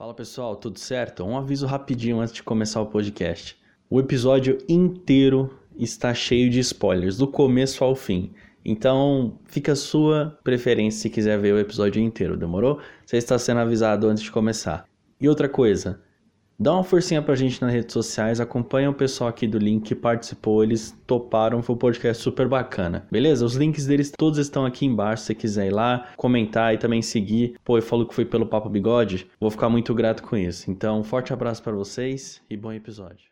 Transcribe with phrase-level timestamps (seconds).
[0.00, 1.22] Fala pessoal, tudo certo?
[1.24, 3.54] Um aviso rapidinho antes de começar o podcast.
[3.90, 8.32] O episódio inteiro está cheio de spoilers, do começo ao fim.
[8.64, 12.80] Então, fica a sua preferência se quiser ver o episódio inteiro, demorou?
[13.04, 14.86] Você está sendo avisado antes de começar.
[15.20, 16.00] E outra coisa,
[16.62, 19.94] Dá uma forcinha pra gente nas redes sociais, acompanha o pessoal aqui do link que
[19.94, 23.06] participou, eles toparam, foi um podcast super bacana.
[23.10, 23.46] Beleza?
[23.46, 27.00] Os links deles todos estão aqui embaixo, se você quiser ir lá, comentar e também
[27.00, 27.54] seguir.
[27.64, 30.70] Pô, eu falo que foi pelo Papo Bigode, vou ficar muito grato com isso.
[30.70, 33.29] Então, forte abraço para vocês e bom episódio.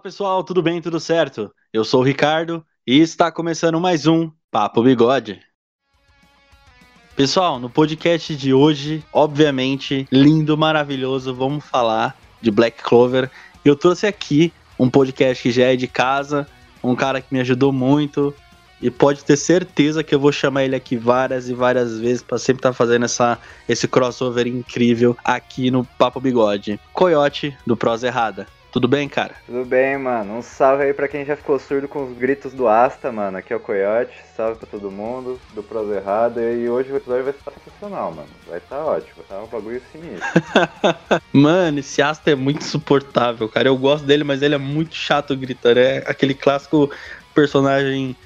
[0.00, 0.80] Olá pessoal, tudo bem?
[0.80, 1.52] Tudo certo?
[1.70, 5.42] Eu sou o Ricardo e está começando mais um Papo Bigode.
[7.14, 13.30] Pessoal, no podcast de hoje, obviamente, lindo, maravilhoso, vamos falar de Black Clover.
[13.62, 16.48] Eu trouxe aqui um podcast que já é de casa,
[16.82, 18.34] um cara que me ajudou muito
[18.80, 22.38] e pode ter certeza que eu vou chamar ele aqui várias e várias vezes para
[22.38, 26.80] sempre estar tá fazendo essa, esse crossover incrível aqui no Papo Bigode.
[26.94, 28.46] Coyote do Prosa Errada.
[28.72, 29.34] Tudo bem, cara?
[29.46, 30.38] Tudo bem, mano.
[30.38, 33.36] Um salve aí pra quem já ficou surdo com os gritos do Asta, mano.
[33.36, 34.14] Aqui é o Coyote.
[34.36, 36.40] Salve pra todo mundo do Prosa Errada.
[36.40, 38.28] E hoje o episódio vai estar sensacional, mano.
[38.46, 39.24] Vai estar tá ótimo.
[39.28, 40.28] Tá um bagulho sinistro.
[41.32, 43.66] mano, esse Asta é muito insuportável, cara.
[43.66, 45.78] Eu gosto dele, mas ele é muito chato gritando.
[45.78, 46.90] É aquele clássico
[47.34, 48.16] personagem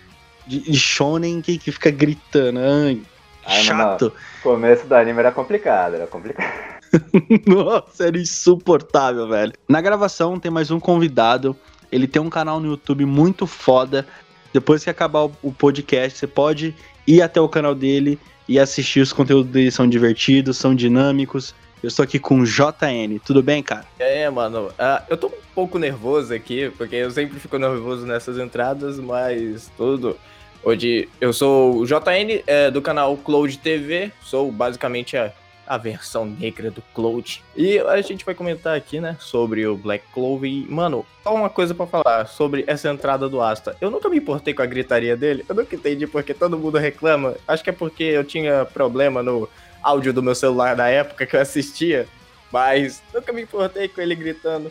[0.47, 2.61] de, shonen que, que fica gritando.
[2.61, 3.03] Ai,
[3.47, 4.13] chato.
[4.43, 6.74] Começo do anime era complicado, era complicado.
[7.47, 9.53] Nossa, era insuportável, velho.
[9.69, 11.57] Na gravação tem mais um convidado.
[11.91, 14.07] Ele tem um canal no YouTube muito foda.
[14.53, 16.75] Depois que acabar o podcast, você pode
[17.07, 19.01] ir até o canal dele e assistir.
[19.01, 21.55] Os conteúdos dele são divertidos, são dinâmicos.
[21.83, 23.19] Eu estou aqui com o JN.
[23.25, 23.85] Tudo bem, cara?
[23.99, 24.69] É, mano.
[24.69, 29.71] Uh, eu tô um pouco nervoso aqui, porque eu sempre fico nervoso nessas entradas, mas
[29.77, 30.17] tudo.
[30.63, 34.11] Hoje eu sou o JN é, do canal Cloud TV.
[34.23, 35.31] Sou basicamente a
[35.67, 37.43] a versão negra do Cloud.
[37.57, 40.51] E a gente vai comentar aqui, né, sobre o Black Clover.
[40.69, 43.77] Mano, só uma coisa para falar sobre essa entrada do Asta.
[43.81, 45.45] Eu nunca me importei com a gritaria dele.
[45.49, 47.35] Eu nunca entendi porque todo mundo reclama.
[47.47, 49.49] Acho que é porque eu tinha problema no
[49.83, 52.07] áudio do meu celular na época que eu assistia.
[52.53, 54.71] Mas nunca me importei com ele gritando.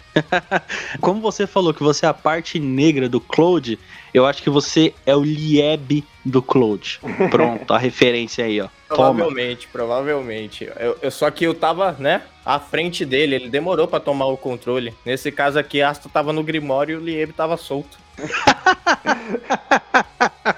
[1.02, 3.78] Como você falou que você é a parte negra do Cloud,
[4.14, 7.00] eu acho que você é o Lieb do Cloud.
[7.32, 8.68] Pronto, a referência aí, ó.
[8.88, 9.72] Provavelmente, Toma.
[9.72, 10.70] provavelmente.
[10.80, 14.38] Eu, eu, só que eu tava, né, à frente dele, ele demorou para tomar o
[14.38, 14.94] controle.
[15.06, 17.98] Nesse caso aqui, Asta tava no Grimório e o Lieb tava solto.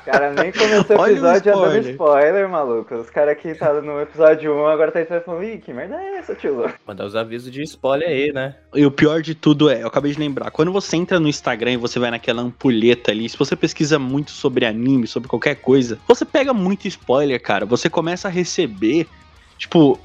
[0.05, 2.95] cara nem começou o episódio já dando spoiler, maluco.
[2.95, 6.33] Os caras aqui tá no episódio 1, agora tá falando, ih, que merda é essa,
[6.35, 6.65] tio?
[6.87, 8.55] Mandar os avisos de spoiler aí, né?
[8.73, 11.73] E o pior de tudo é, eu acabei de lembrar, quando você entra no Instagram
[11.73, 15.99] e você vai naquela ampulheta ali, se você pesquisa muito sobre anime, sobre qualquer coisa,
[16.07, 17.65] você pega muito spoiler, cara.
[17.65, 19.05] Você começa a receber,
[19.57, 19.99] tipo,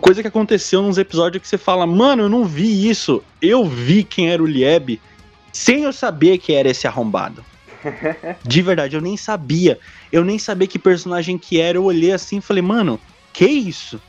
[0.00, 3.22] coisa que aconteceu nos episódios que você fala, mano, eu não vi isso.
[3.40, 5.00] Eu vi quem era o Lieb
[5.52, 7.44] sem eu saber que era esse arrombado.
[8.42, 9.78] De verdade, eu nem sabia.
[10.10, 11.78] Eu nem sabia que personagem que era.
[11.78, 12.98] Eu olhei assim e falei, mano,
[13.32, 14.00] que isso?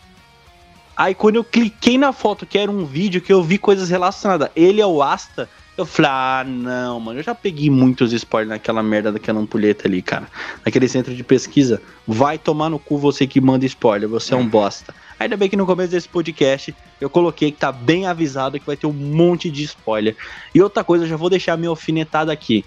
[0.98, 4.50] Aí quando eu cliquei na foto que era um vídeo que eu vi coisas relacionadas,
[4.56, 8.82] ele é o Asta, eu falei, ah, não, mano, eu já peguei muitos spoilers naquela
[8.82, 10.28] merda daquela ampulheta ali, cara.
[10.66, 11.82] Naquele centro de pesquisa.
[12.08, 14.94] Vai tomar no cu você que manda spoiler, você é um bosta.
[15.20, 18.78] Ainda bem que no começo desse podcast eu coloquei que tá bem avisado que vai
[18.78, 20.16] ter um monte de spoiler.
[20.54, 22.64] E outra coisa, eu já vou deixar minha alfinetada aqui.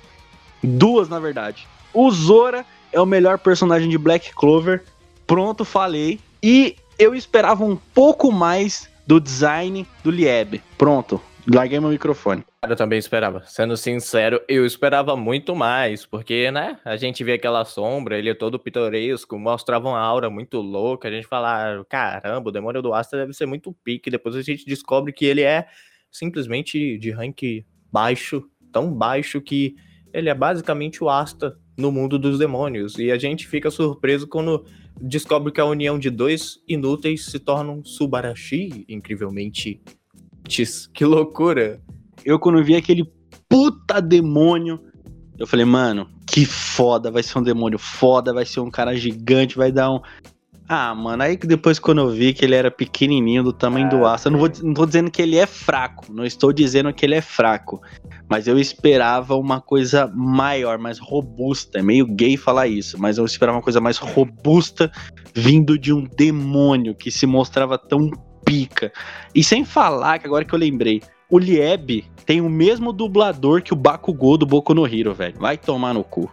[0.63, 1.67] Duas, na verdade.
[1.95, 4.85] O Zora é o melhor personagem de Black Clover.
[5.27, 6.21] Pronto, falei.
[6.43, 10.61] E eu esperava um pouco mais do design do Lieb.
[10.77, 11.21] Pronto,
[11.51, 12.45] larguei meu microfone.
[12.69, 13.43] Eu também esperava.
[13.47, 18.35] Sendo sincero, eu esperava muito mais, porque, né, a gente vê aquela sombra, ele é
[18.35, 22.93] todo pitoresco, mostrava uma aura muito louca, a gente fala, ah, caramba, o demônio do
[22.93, 25.67] Asta deve ser muito pique, depois a gente descobre que ele é
[26.11, 29.75] simplesmente de rank baixo, tão baixo que
[30.13, 34.65] ele é basicamente o Asta no mundo dos demônios, e a gente fica surpreso quando
[35.01, 39.81] descobre que a união de dois inúteis se torna um Subarashi, incrivelmente.
[40.93, 41.81] Que loucura!
[42.25, 43.11] Eu, quando vi aquele
[43.49, 44.81] puta demônio,
[45.39, 49.57] eu falei, mano, que foda, vai ser um demônio foda, vai ser um cara gigante,
[49.57, 50.01] vai dar um.
[50.69, 53.89] Ah, mano, aí que depois quando eu vi que ele era pequenininho, do tamanho Ah,
[53.89, 56.93] do Asta, eu não, vou, não tô dizendo que ele é fraco, não estou dizendo
[56.93, 57.81] que ele é fraco,
[58.29, 61.79] mas eu esperava uma coisa maior, mais robusta.
[61.79, 64.93] É meio gay falar isso, mas eu esperava uma coisa mais robusta
[65.33, 68.11] vindo de um demônio que se mostrava tão
[68.49, 68.91] pica.
[69.35, 73.75] E sem falar, que agora que eu lembrei, o Lieb tem o mesmo dublador que
[73.75, 75.39] o Bakugou do Boku no Hero, velho.
[75.39, 76.31] Vai tomar no cu.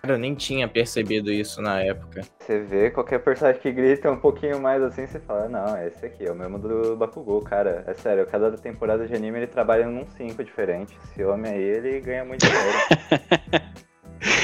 [0.00, 2.22] Cara, eu nem tinha percebido isso na época.
[2.38, 6.06] Você vê qualquer personagem que grita um pouquinho mais assim, você fala, não, é esse
[6.06, 7.84] aqui, é o mesmo do Bakugou, cara.
[7.86, 10.96] É sério, cada temporada de anime ele trabalha num 5 diferente.
[11.04, 12.78] Esse homem aí, ele ganha muito dinheiro.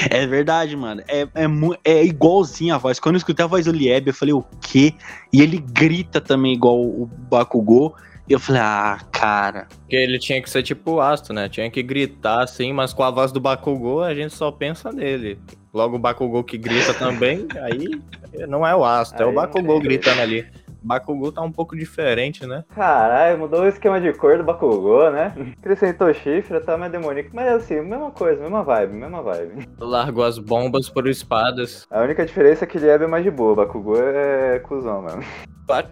[0.09, 1.01] É verdade, mano.
[1.07, 1.47] É, é,
[1.83, 2.99] é igualzinho a voz.
[2.99, 4.93] Quando eu escutei a voz do Lieb, eu falei, o quê?
[5.31, 7.95] E ele grita também igual o Bakugou.
[8.29, 9.67] E eu falei, ah, cara.
[9.79, 11.47] Porque ele tinha que ser tipo o Astro, né?
[11.47, 15.39] Tinha que gritar assim, mas com a voz do Bakugou a gente só pensa nele.
[15.73, 18.01] Logo o Bakugou que grita também, aí
[18.47, 20.45] não é o Astro, é Aí o não Bakugou tem gritando ali.
[20.87, 22.63] Bakugou tá um pouco diferente, né?
[22.73, 25.33] Caralho, mudou o esquema de cor do Bakugou, né?
[25.59, 27.31] Acrescentou chifre, tá mais demoníaco.
[27.33, 29.67] Mas assim, mesma coisa, mesma vibe, mesma vibe.
[29.77, 31.85] Largou as bombas por espadas.
[31.91, 35.23] A única diferença é que Lieb é mais de boa, Bakugou é cuzão mesmo.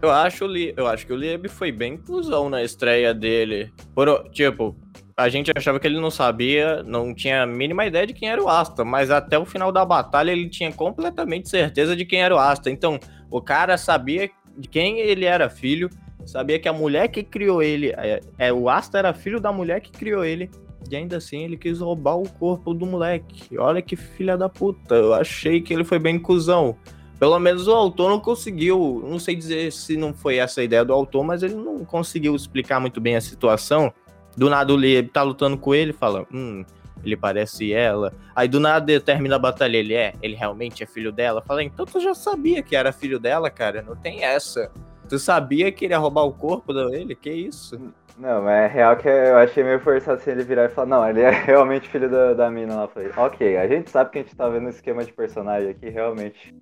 [0.01, 0.45] Eu acho,
[0.77, 3.73] eu acho que o Lieb foi bem inclusão na estreia dele.
[3.93, 4.73] Por, tipo,
[5.17, 8.41] a gente achava que ele não sabia, não tinha a mínima ideia de quem era
[8.41, 12.33] o Asta, mas até o final da batalha ele tinha completamente certeza de quem era
[12.33, 12.69] o Asta.
[12.69, 12.97] Então,
[13.29, 15.89] o cara sabia de quem ele era filho,
[16.25, 19.81] sabia que a mulher que criou ele, é, é, o Asta era filho da mulher
[19.81, 20.49] que criou ele.
[20.89, 23.57] E ainda assim ele quis roubar o corpo do moleque.
[23.57, 24.93] Olha que filha da puta.
[24.93, 26.77] Eu achei que ele foi bem cuzão.
[27.19, 29.03] Pelo menos o autor não conseguiu.
[29.03, 32.35] Não sei dizer se não foi essa a ideia do autor, mas ele não conseguiu
[32.35, 33.91] explicar muito bem a situação.
[34.37, 36.63] Do nada o Lee tá lutando com ele fala: Hum,
[37.05, 38.11] ele parece ela.
[38.35, 41.41] Aí do nada termina a batalha, ele é, ele realmente é filho dela.
[41.41, 43.81] Fala, então tu já sabia que era filho dela, cara.
[43.81, 44.71] Não tem essa.
[45.07, 47.15] Tu sabia que ele ia roubar o corpo dele?
[47.15, 47.79] Que isso?
[48.17, 51.09] Não, mas é real que eu achei meio forçado assim ele virar e falar, não,
[51.09, 52.87] ele é realmente filho da, da mina lá.
[52.87, 55.89] Falei, ok, a gente sabe que a gente tá vendo esse esquema de personagem aqui,
[55.89, 56.55] realmente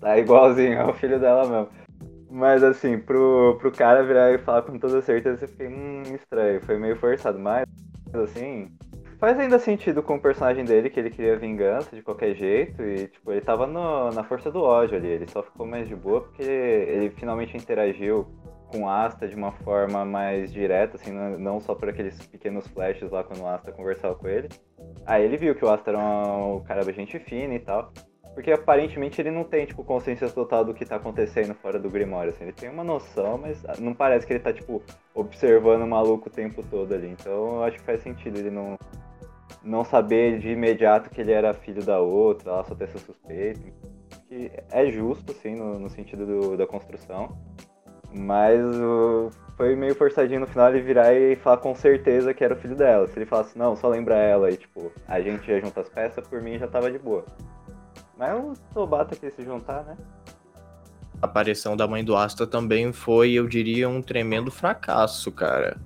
[0.00, 1.68] tá igualzinho ao filho dela mesmo.
[2.30, 6.60] Mas assim, pro, pro cara virar e falar com toda certeza, eu fiquei, hum, estranho,
[6.60, 7.66] foi meio forçado, mas
[8.14, 8.70] assim,
[9.20, 13.06] faz ainda sentido com o personagem dele, que ele queria vingança de qualquer jeito, e
[13.08, 16.22] tipo, ele tava no- na força do ódio ali, ele só ficou mais de boa
[16.22, 18.26] porque ele finalmente interagiu
[18.68, 23.22] com Asta de uma forma mais direta, assim, não, só por aqueles pequenos flashes lá
[23.22, 24.48] quando o Asta conversava com ele.
[25.04, 27.92] Aí ele viu que o Asta era um, cara gente fina e tal.
[28.32, 32.30] Porque aparentemente ele não tem, tipo, consciência total do que tá acontecendo fora do Grimório,
[32.30, 32.44] assim.
[32.44, 34.80] Ele tem uma noção, mas não parece que ele tá, tipo,
[35.12, 37.08] observando o maluco o tempo todo ali.
[37.08, 38.78] Então eu acho que faz sentido ele não,
[39.62, 43.60] não saber de imediato que ele era filho da outra, ela só ter essa suspeita.
[44.28, 47.36] Que é justo, sim, no, no sentido do- da construção.
[48.12, 52.54] Mas o- foi meio forçadinho no final ele virar e falar com certeza que era
[52.54, 53.06] o filho dela.
[53.06, 56.26] Se ele falasse, não, só lembra ela e tipo, a gente ia juntar as peças,
[56.26, 57.24] por mim já tava de boa.
[58.16, 59.96] Mas o Tobata quis se juntar, né?
[61.22, 65.76] A aparição da mãe do Asta também foi, eu diria, um tremendo fracasso, cara.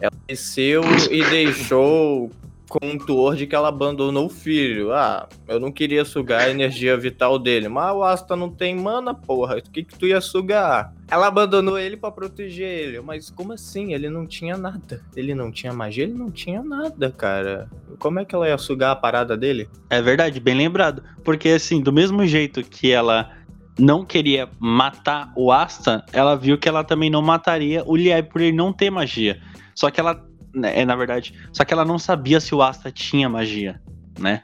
[0.00, 2.30] Ela desceu e deixou
[2.70, 4.92] com um tuor de que ela abandonou o filho.
[4.92, 9.12] Ah, eu não queria sugar a energia vital dele, mas o Asta não tem mana,
[9.12, 9.58] porra.
[9.58, 10.94] O que que tu ia sugar?
[11.10, 13.00] Ela abandonou ele pra proteger ele.
[13.00, 13.92] Mas como assim?
[13.92, 15.02] Ele não tinha nada.
[15.16, 17.68] Ele não tinha magia, ele não tinha nada, cara.
[17.98, 19.68] Como é que ela ia sugar a parada dele?
[19.90, 21.02] É verdade, bem lembrado.
[21.24, 23.32] Porque assim, do mesmo jeito que ela
[23.76, 28.40] não queria matar o Asta, ela viu que ela também não mataria o Lieb por
[28.40, 29.40] ele não ter magia.
[29.74, 32.90] Só que ela, né, é na verdade, só que ela não sabia se o Asta
[32.90, 33.80] tinha magia,
[34.18, 34.42] né?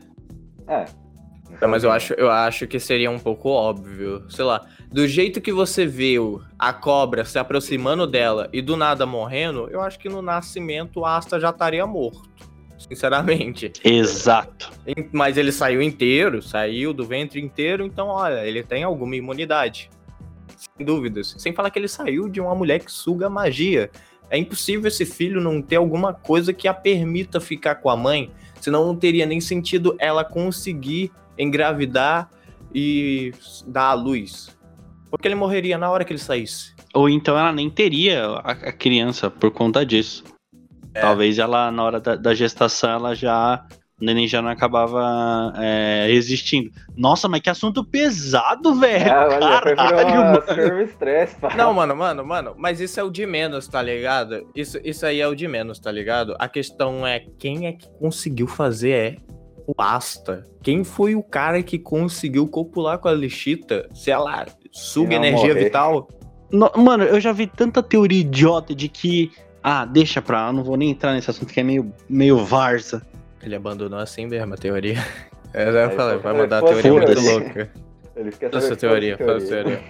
[0.68, 0.84] É.
[1.60, 4.24] Não, mas eu acho, eu acho que seria um pouco óbvio.
[4.28, 9.06] Sei lá, do jeito que você viu a cobra se aproximando dela e do nada
[9.06, 12.28] morrendo, eu acho que no nascimento o Asta já estaria morto.
[12.78, 13.72] Sinceramente.
[13.82, 14.70] Exato.
[15.12, 19.88] Mas ele saiu inteiro, saiu do ventre inteiro, então olha, ele tem alguma imunidade.
[20.56, 21.34] Sem dúvidas.
[21.38, 23.90] Sem falar que ele saiu de uma mulher que suga magia.
[24.30, 28.30] É impossível esse filho não ter alguma coisa que a permita ficar com a mãe,
[28.60, 32.30] senão não teria nem sentido ela conseguir engravidar
[32.74, 33.32] e
[33.66, 34.56] dar à luz.
[35.10, 36.74] Porque ele morreria na hora que ele saísse.
[36.92, 40.24] Ou então ela nem teria a, criança por conta disso.
[40.92, 43.66] Talvez ela, na hora da, da gestação, ela já.
[44.00, 46.70] O neném já não acabava é, resistindo.
[46.94, 49.10] Nossa, mas que assunto pesado, velho.
[49.10, 50.42] Ah, Caralho, uma mano.
[50.44, 51.54] servo estresse, pá.
[51.56, 54.46] Não, mano, mano, mano, mas isso é o de menos, tá ligado?
[54.54, 56.36] Isso, isso aí é o de menos, tá ligado?
[56.38, 59.16] A questão é quem é que conseguiu fazer é
[59.66, 60.44] o Asta.
[60.62, 63.88] Quem foi o cara que conseguiu copular com a Lixita?
[63.94, 65.64] Se ela suga energia morrer.
[65.64, 66.08] vital?
[66.52, 69.32] No, mano, eu já vi tanta teoria idiota de que.
[69.62, 73.02] Ah, deixa pra lá, não vou nem entrar nesse assunto que é meio, meio varsa.
[73.42, 74.98] Ele abandonou assim mesmo a teoria.
[75.54, 77.70] É, eu já falei, vai mandar a teoria muito louca.
[78.14, 79.82] Ele quer saber Essa teoria, faz teoria.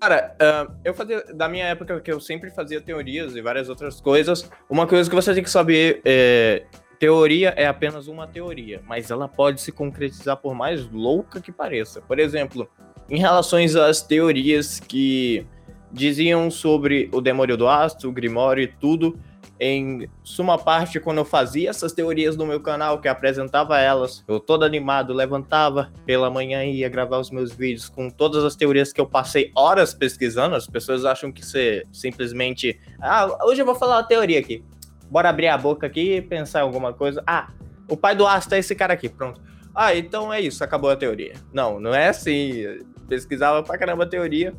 [0.00, 4.00] Cara, uh, eu fazia, da minha época que eu sempre fazia teorias e várias outras
[4.00, 6.64] coisas, uma coisa que você tem que saber é,
[6.98, 12.00] teoria é apenas uma teoria, mas ela pode se concretizar por mais louca que pareça.
[12.00, 12.68] Por exemplo,
[13.08, 15.46] em relação às teorias que
[15.92, 19.18] diziam sobre o demônio do astro, o Grimório e tudo,
[19.66, 24.38] em suma parte, quando eu fazia essas teorias no meu canal, que apresentava elas, eu
[24.38, 28.92] todo animado, levantava pela manhã e ia gravar os meus vídeos com todas as teorias
[28.92, 30.54] que eu passei horas pesquisando.
[30.54, 32.78] As pessoas acham que você simplesmente.
[33.00, 34.62] Ah, hoje eu vou falar uma teoria aqui.
[35.10, 37.22] Bora abrir a boca aqui e pensar em alguma coisa.
[37.26, 37.50] Ah,
[37.88, 39.40] o pai do astro é esse cara aqui, pronto.
[39.74, 41.32] Ah, então é isso, acabou a teoria.
[41.54, 42.64] Não, não é assim.
[43.08, 44.54] Pesquisava pra caramba a teoria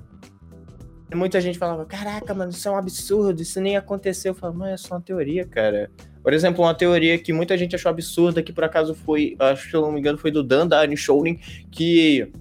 [1.13, 4.31] muita gente falava, caraca, mano, isso é um absurdo, isso nem aconteceu.
[4.31, 5.91] Eu falava, mas é só uma teoria, cara.
[6.23, 9.75] Por exemplo, uma teoria que muita gente achou absurda, que por acaso foi, acho que
[9.75, 12.31] eu não me engano, foi do Dan da Shonen, que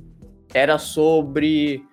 [0.54, 1.84] era sobre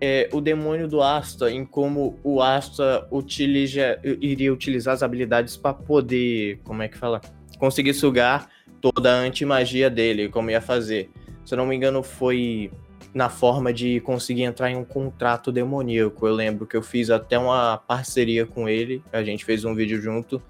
[0.00, 5.74] é, o demônio do Asta, em como o Asta utiliza, iria utilizar as habilidades para
[5.74, 7.20] poder, como é que fala?
[7.58, 8.48] Conseguir sugar
[8.80, 11.10] toda a antimagia dele, como ia fazer.
[11.44, 12.70] Se eu não me engano, foi
[13.14, 16.26] na forma de conseguir entrar em um contrato demoníaco.
[16.26, 20.02] Eu lembro que eu fiz até uma parceria com ele, a gente fez um vídeo
[20.02, 20.42] junto.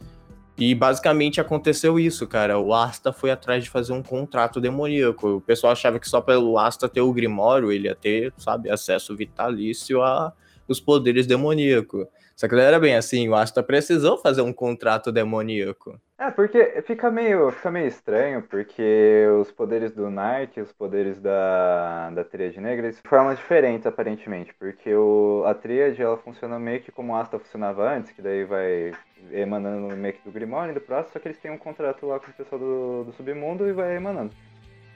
[0.57, 2.59] E basicamente aconteceu isso, cara.
[2.59, 5.29] O Asta foi atrás de fazer um contrato demoníaco.
[5.37, 9.17] O pessoal achava que só pelo Asta ter o Grimório ele ia ter, sabe, acesso
[9.17, 10.33] vitalício a
[10.67, 12.07] os poderes demoníacos.
[12.37, 15.99] Só que não era bem assim, o Asta precisou fazer um contrato demoníaco.
[16.19, 21.21] É, porque fica meio, fica meio estranho, porque os poderes do Narc e os poderes
[21.21, 24.55] da, da Tríade Negra, eles formas diferentes, aparentemente.
[24.55, 28.45] Porque o, a Tríade, ela funciona meio que como o Asta funcionava antes, que daí
[28.45, 28.93] vai
[29.33, 32.19] emanando meio que do Grimório e do próximo, só que eles têm um contrato lá
[32.19, 34.33] com o pessoal do, do submundo e vai emanando.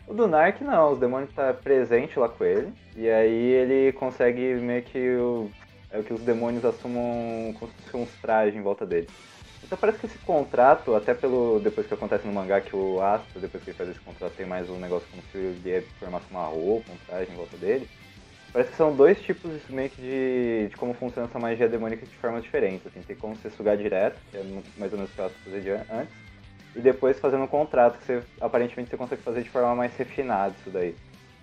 [0.07, 4.55] O do Narc não, os demônios tá presente lá com ele, e aí ele consegue
[4.55, 5.19] meio que
[5.91, 9.09] é que os demônios assumam como se fosse um traje em volta dele.
[9.63, 11.61] Então parece que esse contrato, até pelo.
[11.61, 14.47] depois que acontece no mangá que o Astro, depois que ele faz esse contrato, tem
[14.47, 17.89] mais um negócio como se ele formasse uma roupa, um traje em volta dele.
[18.53, 22.17] Parece que são dois tipos meio que de, de como funciona essa magia demônica de
[22.17, 22.87] formas diferentes.
[22.87, 24.43] Assim, tem como você sugar direto, que é
[24.77, 26.15] mais ou menos o que o Astro fazia antes,
[26.75, 30.55] e depois fazendo um contrato que você aparentemente você consegue fazer de forma mais refinada
[30.61, 30.95] isso daí.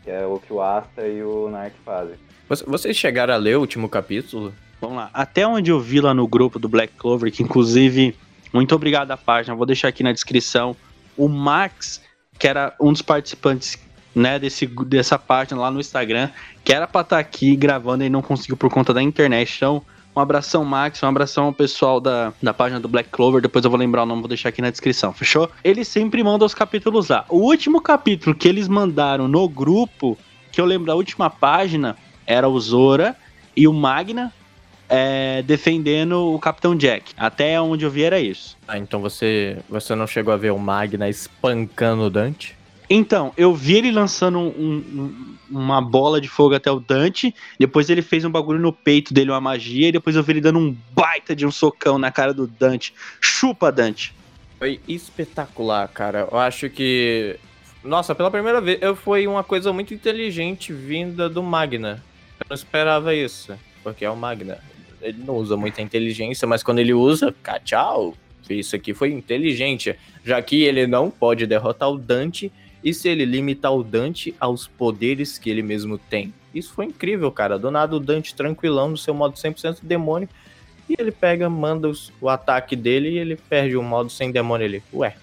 [0.04, 2.16] Que é o que o Astra e o Narc fazem.
[2.48, 4.54] Vocês chegaram a ler o último capítulo?
[4.80, 5.10] Vamos lá.
[5.14, 8.16] Até onde eu vi lá no grupo do Black Clover, que inclusive,
[8.54, 10.76] muito obrigado à página, vou deixar aqui na descrição.
[11.18, 12.02] O Max,
[12.38, 13.80] que era um dos participantes
[14.14, 16.30] né, desse, dessa página lá no Instagram,
[16.64, 19.56] que era pra estar tá aqui gravando e não conseguiu por conta da internet.
[19.58, 19.82] Então,
[20.16, 21.04] um abração, Max.
[21.04, 23.42] Um abração ao pessoal da, da página do Black Clover.
[23.42, 25.52] Depois eu vou lembrar o nome, vou deixar aqui na descrição, fechou?
[25.64, 27.26] Eles sempre mandam os capítulos lá.
[27.28, 30.18] O último capítulo que eles mandaram no grupo,
[30.52, 33.16] que eu lembro da última página, era o Zora
[33.56, 34.34] e o Magna
[34.90, 37.14] é, defendendo o Capitão Jack.
[37.18, 38.58] Até onde eu vi era isso.
[38.68, 42.56] Ah, então você, você não chegou a ver o Magna espancando o Dante?
[42.90, 47.90] Então, eu vi ele lançando um, um, uma bola de fogo até o Dante, depois
[47.90, 50.60] ele fez um bagulho no peito dele, uma magia, e depois eu vi ele dando
[50.60, 52.94] um baita de um socão na cara do Dante.
[53.20, 54.14] Chupa, Dante!
[54.60, 56.28] Foi espetacular, cara.
[56.32, 57.38] Eu acho que.
[57.84, 62.04] Nossa, pela primeira vez, eu foi uma coisa muito inteligente vinda do Magna.
[62.50, 64.60] Não esperava isso, porque é o Magna.
[65.02, 68.16] Ele não usa muita inteligência, mas quando ele usa, cá, tchau.
[68.50, 72.52] Isso aqui foi inteligente, já que ele não pode derrotar o Dante
[72.84, 76.32] e se ele limitar o Dante aos poderes que ele mesmo tem.
[76.54, 77.58] Isso foi incrível, cara.
[77.58, 80.30] Do nada o Dante tranquilão no seu modo 100% demônio.
[80.88, 84.68] E ele pega, manda os, o ataque dele e ele perde o modo sem demônio
[84.68, 84.84] ali.
[84.94, 85.16] Ué,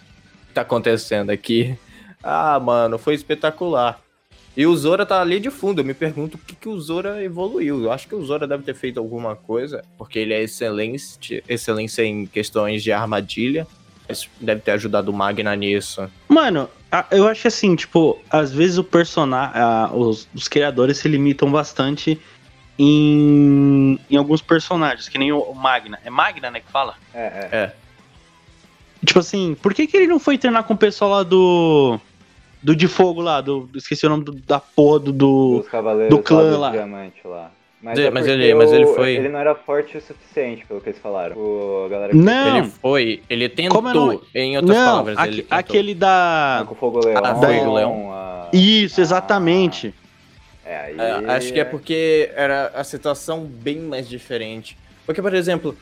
[0.45, 1.79] o que tá acontecendo aqui?
[2.23, 4.01] Ah, mano, foi espetacular.
[4.57, 5.81] E o Zora tá ali de fundo.
[5.81, 7.83] Eu me pergunto o que, que o Zora evoluiu.
[7.83, 12.05] Eu acho que o Zora deve ter feito alguma coisa, porque ele é excelente, excelência
[12.05, 13.67] em questões de armadilha.
[14.41, 16.07] Deve ter ajudado o Magna nisso.
[16.29, 16.69] Mano,
[17.11, 19.55] eu acho assim, tipo, às vezes o personagem.
[19.95, 22.21] Os, os, criadores se limitam bastante
[22.79, 25.99] em, em alguns personagens, que nem o Magna.
[26.05, 26.97] É Magna, né, que fala?
[27.15, 27.49] É, é.
[27.53, 27.73] é.
[29.05, 31.99] Tipo assim, por que, que ele não foi treinar com o pessoal lá do.
[32.63, 33.69] Do de fogo lá, do.
[33.75, 35.13] Esqueci o nome do, da porra do.
[35.13, 35.67] Do,
[36.09, 36.71] do clã lá.
[36.71, 37.51] Diamante lá.
[37.83, 40.81] Mas, De- é mas ele- mas ele foi- Ele não era forte o suficiente, pelo
[40.81, 41.37] que eles falaram.
[41.37, 42.59] O, galera que Não.
[42.59, 45.59] Ele foi, ele tentou, Como eu não- em outras Não, palavras, aque- ele tentou.
[45.59, 46.65] aquele da.
[46.69, 47.21] com o Fogo Leão.
[47.25, 48.13] Ah, Fogo Leão.
[48.13, 49.93] a- Isso, exatamente.
[50.65, 50.97] É, aí...
[50.97, 54.79] É, acho que é porque era a situação bem mais diferente.
[55.05, 55.77] Porque, por exemplo,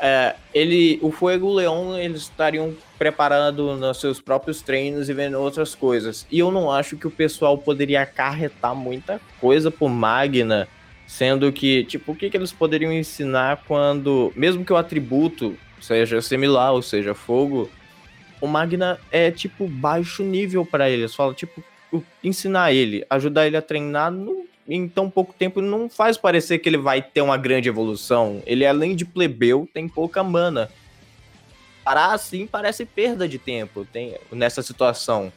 [0.00, 5.74] é, ele, o Fuego Leão, eles estariam preparando nos seus próprios treinos e vendo outras
[5.74, 6.26] coisas.
[6.30, 10.66] E eu não acho que o pessoal poderia acarretar muita coisa por Magna,
[11.06, 16.22] sendo que, tipo, o que, que eles poderiam ensinar quando, mesmo que o atributo seja
[16.22, 17.70] similar, ou seja, fogo,
[18.40, 21.14] o Magna é, tipo, baixo nível pra eles.
[21.14, 21.62] Fala, tipo,
[22.22, 26.68] ensinar ele, ajudar ele a treinar não- em tão pouco tempo não faz parecer que
[26.68, 28.42] ele vai ter uma grande evolução.
[28.46, 30.70] Ele, além de plebeu, tem pouca mana.
[31.82, 35.32] Parar assim parece perda de tempo tem, nessa situação.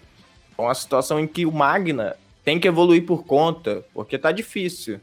[0.57, 5.00] É uma situação em que o Magna tem que evoluir por conta, porque tá difícil.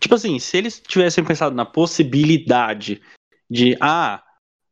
[0.00, 3.02] Tipo assim, se eles tivessem pensado na possibilidade
[3.50, 4.22] de, ah,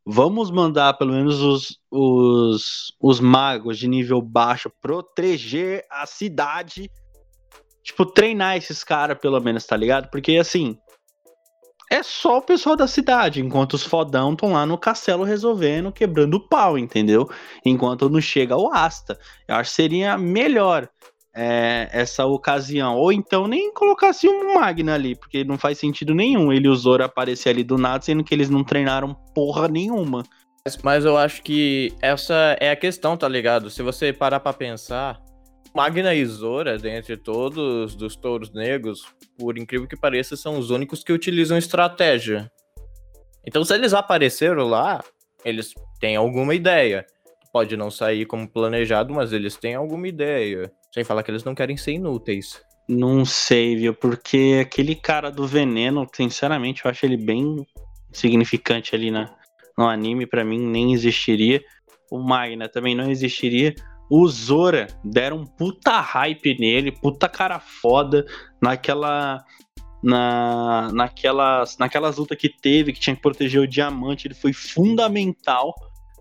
[0.04, 6.90] vamos mandar pelo menos os, os, os magos de nível baixo proteger a cidade,
[7.82, 10.10] tipo, treinar esses caras pelo menos, tá ligado?
[10.10, 10.76] Porque assim,
[11.92, 16.34] é só o pessoal da cidade, enquanto os fodão estão lá no castelo resolvendo, quebrando
[16.34, 17.28] o pau, entendeu?
[17.64, 19.18] Enquanto não chega o Asta.
[19.46, 20.88] Eu acho que seria melhor
[21.34, 22.96] é, essa ocasião.
[22.96, 26.76] Ou então nem colocasse um Magna ali, porque não faz sentido nenhum ele e o
[26.76, 30.22] Zoro aparecer ali do nada, sendo que eles não treinaram porra nenhuma.
[30.82, 33.68] Mas, eu acho que essa é a questão, tá ligado?
[33.68, 35.20] Se você parar pra pensar,
[35.74, 39.02] Magna e Zora, dentre todos dos touros negros,
[39.36, 42.48] por incrível que pareça, são os únicos que utilizam estratégia.
[43.44, 45.02] Então, se eles apareceram lá,
[45.44, 47.04] eles têm alguma ideia.
[47.52, 50.72] Pode não sair como planejado, mas eles têm alguma ideia.
[50.92, 52.62] Sem falar que eles não querem ser inúteis.
[52.88, 53.94] Não sei, viu?
[53.94, 57.66] Porque aquele cara do veneno, sinceramente, eu acho ele bem
[58.10, 59.34] significante ali na,
[59.76, 60.26] no anime.
[60.26, 61.62] Pra mim, nem existiria.
[62.10, 63.74] O Magna também não existiria.
[64.10, 68.26] O Zora deram um puta hype nele, puta cara foda
[68.60, 69.42] naquela.
[70.02, 75.72] Na, naquelas, naquelas lutas que teve, que tinha que proteger o diamante, ele foi fundamental,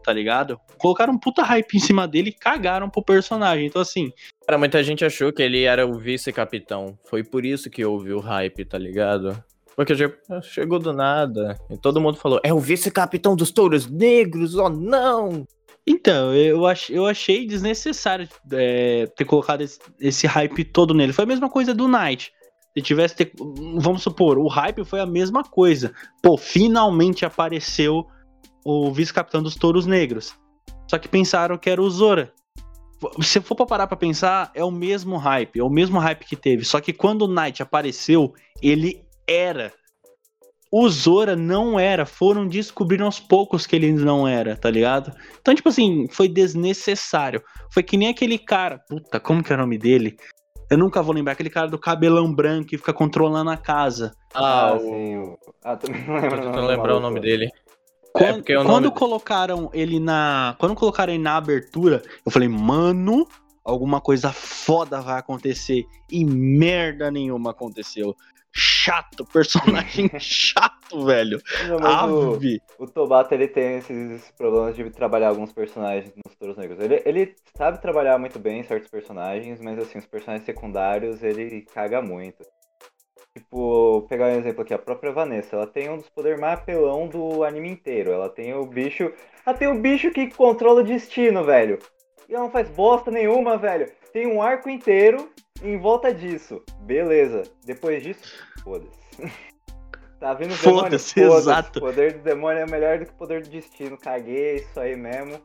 [0.03, 0.59] tá ligado?
[0.77, 3.65] Colocaram um puta hype em cima dele e cagaram pro personagem.
[3.65, 4.11] Então, assim,
[4.45, 6.97] Cara, muita gente achou que ele era o vice-capitão.
[7.05, 9.41] Foi por isso que houve o hype, tá ligado?
[9.75, 9.93] Porque
[10.41, 11.57] chegou do nada.
[11.69, 15.45] E todo mundo falou: é o vice-capitão dos touros negros, oh não!
[15.87, 21.13] Então, eu, ach, eu achei desnecessário é, ter colocado esse, esse hype todo nele.
[21.13, 22.31] Foi a mesma coisa do Knight.
[22.75, 23.15] Se tivesse.
[23.15, 23.31] ter-
[23.77, 25.93] vamos supor, o hype foi a mesma coisa.
[26.21, 28.05] Pô, finalmente apareceu
[28.65, 30.33] o vice-capitão dos Touros Negros.
[30.87, 32.31] Só que pensaram que era o Zora.
[33.21, 35.59] Se for pra parar pra pensar, é o mesmo hype.
[35.59, 36.63] É o mesmo hype que teve.
[36.63, 39.73] Só que quando o Knight apareceu, ele era.
[40.71, 42.05] O Zora não era.
[42.05, 45.11] Foram descobrindo aos poucos que ele não era, tá ligado?
[45.41, 47.41] Então, tipo assim, foi desnecessário.
[47.71, 48.79] Foi que nem aquele cara.
[48.87, 50.15] Puta, como que é o nome dele?
[50.69, 51.33] Eu nunca vou lembrar.
[51.33, 54.13] Aquele cara do cabelão branco que fica controlando a casa.
[54.33, 55.17] Ah, sim.
[55.17, 55.23] o...
[55.33, 56.37] o- Ah, também não Tô lembro.
[56.37, 57.49] tentando do lembrar o nome dele.
[58.13, 60.55] Quando, É, quando nome- colocaram ele na.
[60.59, 63.27] Quando colocaram ele na abertura, eu falei, mano,
[63.63, 65.85] alguma coisa foda vai acontecer.
[66.11, 68.15] E merda nenhuma aconteceu.
[68.53, 71.41] Chato, personagem chato, velho.
[71.69, 72.61] Não, mas o, Ave.
[72.77, 76.77] o Tobato ele tem esses problemas de trabalhar alguns personagens nos Touros Negros.
[76.81, 82.01] Ele, ele sabe trabalhar muito bem certos personagens, mas assim, os personagens secundários ele caga
[82.01, 82.43] muito.
[83.37, 87.07] Tipo, pegar um exemplo aqui, a própria Vanessa, ela tem um dos poderes mais apelão
[87.07, 88.11] do anime inteiro.
[88.11, 89.11] Ela tem o bicho.
[89.45, 91.79] Ela tem o bicho que controla o destino, velho.
[92.27, 93.89] E ela não faz bosta nenhuma, velho.
[94.11, 95.29] Tem um arco inteiro
[95.63, 96.61] em volta disso.
[96.81, 97.43] Beleza.
[97.65, 98.99] Depois disso, foda-se.
[100.19, 100.83] Tá vindo o demônio?
[100.83, 101.37] Foda-se, Foda-se.
[101.37, 101.79] exato.
[101.79, 103.97] O poder do demônio é melhor do que o poder do destino.
[103.97, 105.41] Caguei, isso aí mesmo.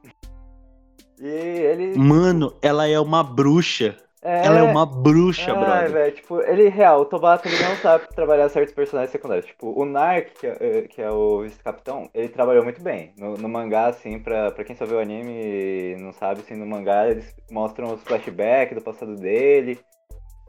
[1.19, 1.99] E ele.
[1.99, 3.97] Mano, ela é uma bruxa.
[4.27, 5.91] Ela é uma bruxa, Ai, brother.
[5.93, 9.47] velho, tipo, ele, real, o Tobato, ele não sabe trabalhar certos personagens secundários.
[9.47, 13.13] Tipo, o Narc, que é, que é o vice-capitão, ele trabalhou muito bem.
[13.17, 16.55] No, no mangá, assim, pra, pra quem só vê o anime e não sabe, assim,
[16.55, 19.79] no mangá, eles mostram os flashbacks do passado dele.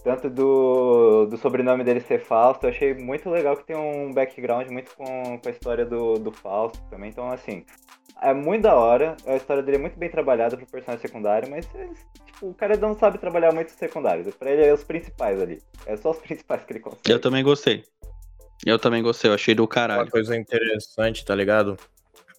[0.03, 4.69] Tanto do, do sobrenome dele ser Fausto, eu achei muito legal que tem um background
[4.69, 5.05] muito com,
[5.37, 7.09] com a história do, do Fausto também.
[7.09, 7.65] Então, assim,
[8.21, 9.15] é muito da hora.
[9.25, 11.87] A história dele é muito bem trabalhada pro personagem secundário, mas é,
[12.25, 14.33] tipo, o cara não sabe trabalhar muito os secundários.
[14.35, 15.61] Pra ele é os principais ali.
[15.85, 17.11] É só os principais que ele consegue.
[17.11, 17.83] Eu também gostei.
[18.65, 20.09] Eu também gostei, eu achei do Uma caralho.
[20.09, 21.77] coisa interessante, tá ligado?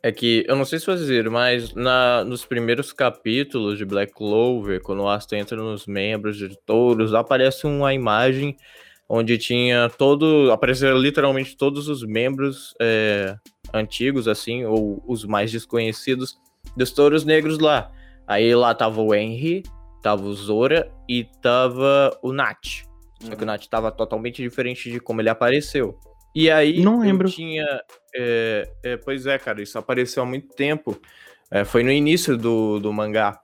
[0.03, 4.13] É que, eu não sei se vocês viram, mas na, nos primeiros capítulos de Black
[4.13, 8.57] Clover, quando o Asta entra nos membros de touros, aparece uma imagem
[9.09, 10.53] onde tinha todo.
[10.53, 13.37] apareceram literalmente todos os membros é,
[13.73, 16.39] antigos, assim, ou os mais desconhecidos
[16.77, 17.91] dos Touros Negros lá.
[18.27, 19.63] Aí lá tava o Henry,
[20.03, 22.85] tava o Zora e tava o Nat.
[23.21, 23.47] Só que o uhum.
[23.47, 25.99] Nat tava totalmente diferente de como ele apareceu.
[26.35, 27.29] E aí não lembro.
[27.29, 27.65] tinha.
[28.15, 31.01] É, é, pois é, cara, isso apareceu há muito tempo.
[31.51, 33.41] É, foi no início do, do mangá.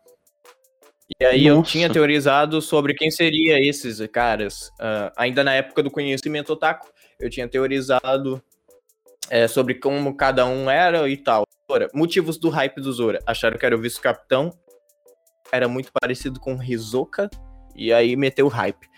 [1.20, 1.60] E aí Nossa.
[1.60, 4.68] eu tinha teorizado sobre quem seria esses caras.
[4.80, 6.88] Uh, ainda na época do conhecimento otaku,
[7.20, 8.42] eu tinha teorizado
[9.30, 11.44] é, sobre como cada um era e tal.
[11.92, 13.20] Motivos do hype do Zora.
[13.26, 14.52] Acharam que era o vice-capitão.
[15.52, 17.30] Era muito parecido com Hisoka.
[17.74, 18.88] E aí meteu hype.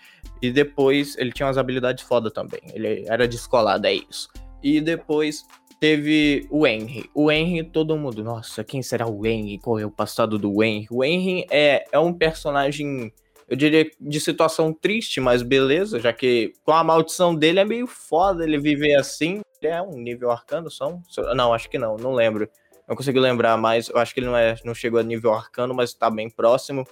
[0.41, 2.61] E depois ele tinha umas habilidades foda também.
[2.73, 4.29] Ele era descolado, é isso.
[4.61, 5.45] E depois
[5.79, 7.09] teve o Henry.
[7.13, 9.59] O Henry, todo mundo, nossa, quem será o Henry?
[9.59, 10.87] Qual é o passado do Henry?
[10.91, 13.11] O Henry é, é um personagem,
[13.49, 17.87] eu diria, de situação triste, mas beleza, já que com a maldição dele é meio
[17.87, 19.41] foda ele viver assim.
[19.61, 20.99] Ele é um nível arcano só?
[21.33, 22.49] Não, acho que não, não lembro.
[22.87, 23.89] Não consigo lembrar mais.
[23.89, 26.85] Eu acho que ele não, é, não chegou a nível arcano, mas tá bem próximo.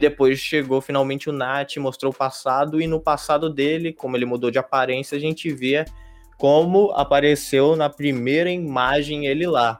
[0.00, 4.50] Depois chegou finalmente o Nat, mostrou o passado, e no passado dele, como ele mudou
[4.50, 5.84] de aparência, a gente vê
[6.38, 9.78] como apareceu na primeira imagem ele lá.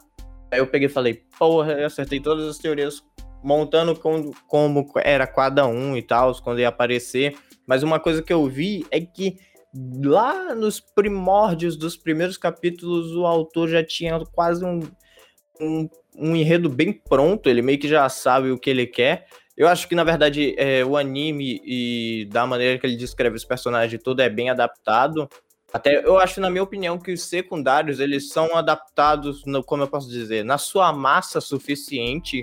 [0.53, 3.01] Aí eu peguei e falei, porra, eu acertei todas as teorias
[3.43, 7.37] montando com, como era cada um e tal, quando ia aparecer.
[7.67, 9.37] Mas uma coisa que eu vi é que
[10.05, 14.81] lá nos primórdios dos primeiros capítulos o autor já tinha quase um,
[15.61, 19.27] um, um enredo bem pronto, ele meio que já sabe o que ele quer.
[19.57, 23.45] Eu acho que, na verdade, é, o anime e da maneira que ele descreve os
[23.45, 25.29] personagens todo é bem adaptado.
[25.73, 29.89] Até eu acho, na minha opinião, que os secundários eles são adaptados, no, como eu
[29.89, 32.43] posso dizer, na sua massa suficiente,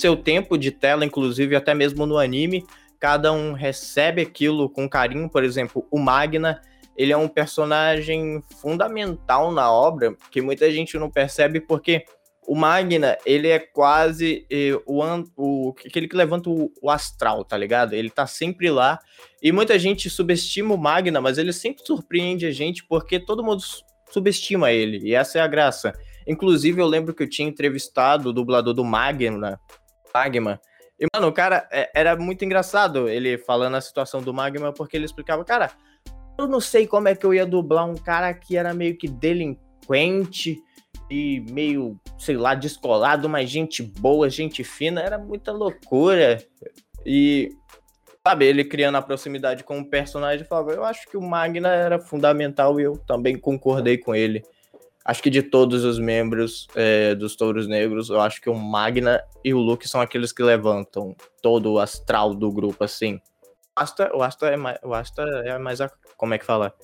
[0.00, 2.64] seu tempo de tela, inclusive até mesmo no anime,
[3.00, 5.28] cada um recebe aquilo com carinho.
[5.28, 6.60] Por exemplo, o Magna,
[6.96, 12.04] ele é um personagem fundamental na obra que muita gente não percebe porque
[12.46, 15.02] o Magna, ele é quase eh, o,
[15.36, 17.92] o aquele que levanta o, o, astral, tá ligado?
[17.92, 18.98] Ele tá sempre lá.
[19.42, 23.62] E muita gente subestima o Magna, mas ele sempre surpreende a gente porque todo mundo
[24.10, 24.98] subestima ele.
[25.06, 25.92] E essa é a graça.
[26.26, 29.60] Inclusive, eu lembro que eu tinha entrevistado o dublador do Magna,
[30.18, 30.60] Magma.
[30.98, 34.96] E, mano, o cara é, era muito engraçado ele falando a situação do Magma, porque
[34.96, 35.70] ele explicava, cara,
[36.36, 39.06] eu não sei como é que eu ia dublar um cara que era meio que
[39.08, 40.56] delinquente
[41.10, 46.44] e meio, sei lá, descolado, mas gente boa, gente fina, era muita loucura.
[47.06, 47.50] E,
[48.26, 52.00] sabe, ele criando a proximidade com o personagem, falava, eu acho que o Magna era
[52.00, 54.42] fundamental e eu também concordei com ele.
[55.08, 59.22] Acho que de todos os membros é, dos Touros Negros, eu acho que o Magna
[59.42, 63.14] e o Luke são aqueles que levantam todo o astral do grupo, assim.
[63.14, 65.80] O Asta, o Asta, é, mais, o Asta é mais.
[65.80, 66.74] A, como é que fala?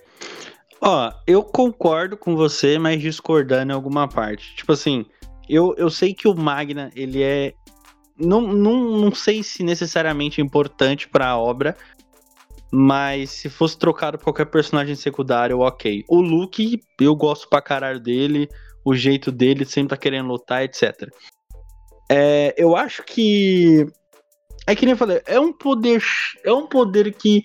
[0.81, 4.57] Ó, eu concordo com você, mas discordando em alguma parte.
[4.57, 5.05] Tipo assim,
[5.47, 7.53] eu, eu sei que o Magna, ele é.
[8.19, 11.77] Não, não, não sei se necessariamente importante para a obra,
[12.75, 16.05] mas se fosse trocado por qualquer personagem secundário, ok.
[16.09, 18.49] O Luke, eu gosto pra caralho dele,
[18.85, 21.09] o jeito dele, sempre tá querendo lutar, etc.
[22.11, 23.87] É, eu acho que.
[24.67, 26.03] É que nem eu falei, é um poder.
[26.43, 27.45] É um poder que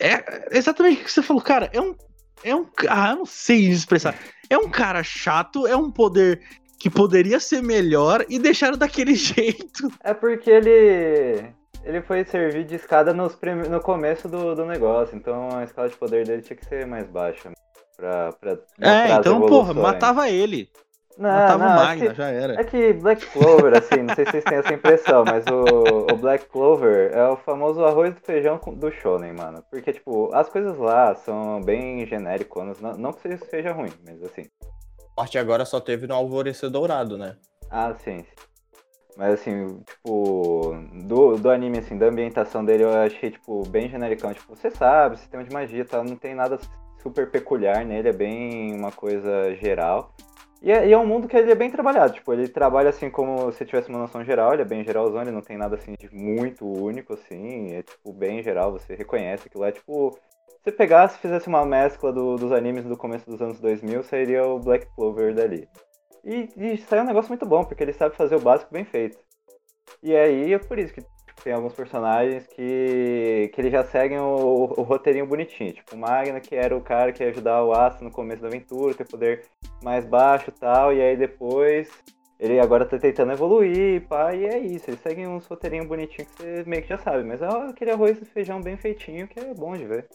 [0.00, 1.70] é exatamente o que você falou, cara.
[1.72, 1.94] É um.
[2.42, 2.66] É um.
[2.88, 4.18] Ah, eu não sei expressar.
[4.50, 6.40] É um cara chato, é um poder
[6.80, 9.92] que poderia ser melhor e deixaram daquele jeito.
[10.02, 11.54] É porque ele.
[11.86, 13.54] Ele foi servir de escada nos prim...
[13.54, 17.06] no começo do, do negócio, então a escala de poder dele tinha que ser mais
[17.06, 17.52] baixa.
[17.96, 20.68] Pra, pra é, então, porra, matava ele.
[21.16, 22.60] Não, Matava não, o Magna, é que, já era.
[22.60, 26.16] É que Black Clover, assim, não sei se vocês têm essa impressão, mas o, o
[26.16, 29.64] Black Clover é o famoso arroz do feijão do shonen, mano.
[29.70, 34.22] Porque, tipo, as coisas lá são bem genéricas, não, não que isso seja ruim, mas
[34.24, 34.42] assim.
[35.12, 37.36] A parte agora só teve no Alvorecer Dourado, né?
[37.70, 38.22] Ah, sim.
[39.16, 40.74] Mas assim, tipo,
[41.04, 44.32] do, do anime, assim, da ambientação dele eu achei, tipo, bem genericão.
[44.34, 46.04] Tipo, você sabe, sistema de magia, tá?
[46.04, 46.58] Não tem nada
[47.02, 50.12] super peculiar nele, é bem uma coisa geral.
[50.62, 53.10] E é, e é, um mundo que ele é bem trabalhado, tipo, ele trabalha assim
[53.10, 55.94] como se tivesse uma noção geral, ele é bem geralzão, ele não tem nada assim
[55.98, 60.18] de muito único, assim, é tipo bem geral, você reconhece aquilo é tipo.
[60.64, 64.44] Se pegasse e fizesse uma mescla do, dos animes do começo dos anos 2000, sairia
[64.44, 65.68] o Black Clover dali.
[66.26, 69.16] E, e saiu um negócio muito bom, porque ele sabe fazer o básico bem feito.
[70.02, 71.00] E aí é por isso que
[71.44, 75.72] tem alguns personagens que, que eles já seguem o, o, roteirinho bonitinho.
[75.72, 78.48] Tipo, o Magna, que era o cara que ia ajudar o Asta no começo da
[78.48, 79.46] aventura, ter poder
[79.80, 81.88] mais baixo e tal, e aí depois
[82.40, 84.90] ele agora tá tentando evoluir, pá, e é isso.
[84.90, 88.20] Eles seguem uns roteirinhos bonitinhos que você meio que já sabe, mas é aquele arroz
[88.20, 90.08] e feijão bem feitinho que é bom de ver.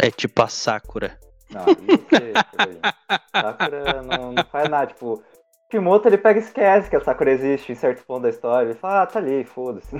[0.00, 1.18] É tipo a Sakura.
[1.50, 5.22] Não, isso é Sakura não, não faz nada, tipo.
[5.68, 8.68] Kimoto ele pega e esquece que a Sakura existe em certo ponto da história.
[8.70, 9.96] Ele fala, ah, tá ali, foda-se.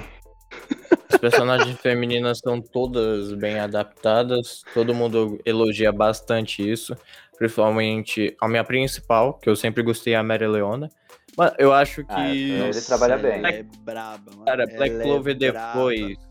[1.10, 6.96] As personagens femininas são todas bem adaptadas, todo mundo elogia bastante isso,
[7.36, 10.88] principalmente a minha principal, que eu sempre gostei, a Mary Leona.
[11.36, 12.12] Mas eu acho que.
[12.12, 12.28] Ah,
[12.68, 13.46] ele trabalha bem.
[13.46, 14.44] é braba, mano.
[14.46, 16.27] Cara, Black ela é Clover é depois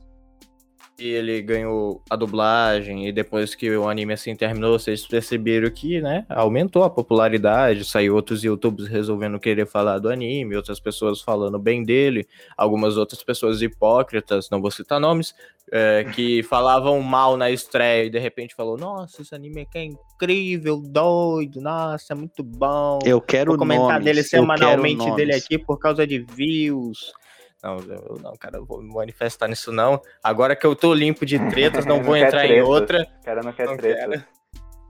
[1.00, 6.02] e ele ganhou a dublagem e depois que o anime assim terminou, vocês perceberam que,
[6.02, 11.60] né, aumentou a popularidade, saiu outros youtubers resolvendo querer falar do anime, outras pessoas falando
[11.60, 15.36] bem dele, algumas outras pessoas hipócritas, não vou citar nomes,
[15.72, 19.84] é, que falavam mal na estreia e de repente falou, nossa, esse anime aqui é
[19.84, 22.98] incrível, doido, nossa, é muito bom.
[23.06, 27.14] Eu quero vou comentar nomes, dele semanalmente dele aqui por causa de views.
[27.63, 30.02] Não, eu, não, cara, eu vou me manifestar nisso não.
[30.24, 32.54] Agora que eu tô limpo de tretas, não, não vou entrar treta.
[32.54, 33.08] em outra.
[33.22, 34.10] O cara não quer não treta.
[34.10, 34.24] Quero.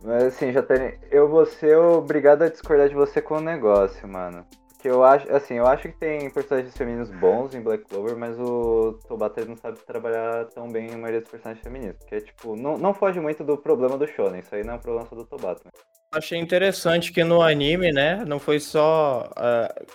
[0.04, 1.00] Mas assim, já tem.
[1.10, 4.46] Eu vou ser obrigado a discordar de você com o negócio, mano.
[4.74, 8.40] Porque eu acho, assim, eu acho que tem personagens femininos bons em Black Clover, mas
[8.40, 11.98] o Tobata não sabe trabalhar tão bem a maioria dos personagens femininos.
[11.98, 14.40] Porque, tipo, não, não foge muito do problema do Shonen.
[14.40, 15.64] Isso aí não é um problema só do Tobata.
[15.66, 15.72] Né?
[16.12, 19.86] Achei interessante que no anime, né, não foi só uh,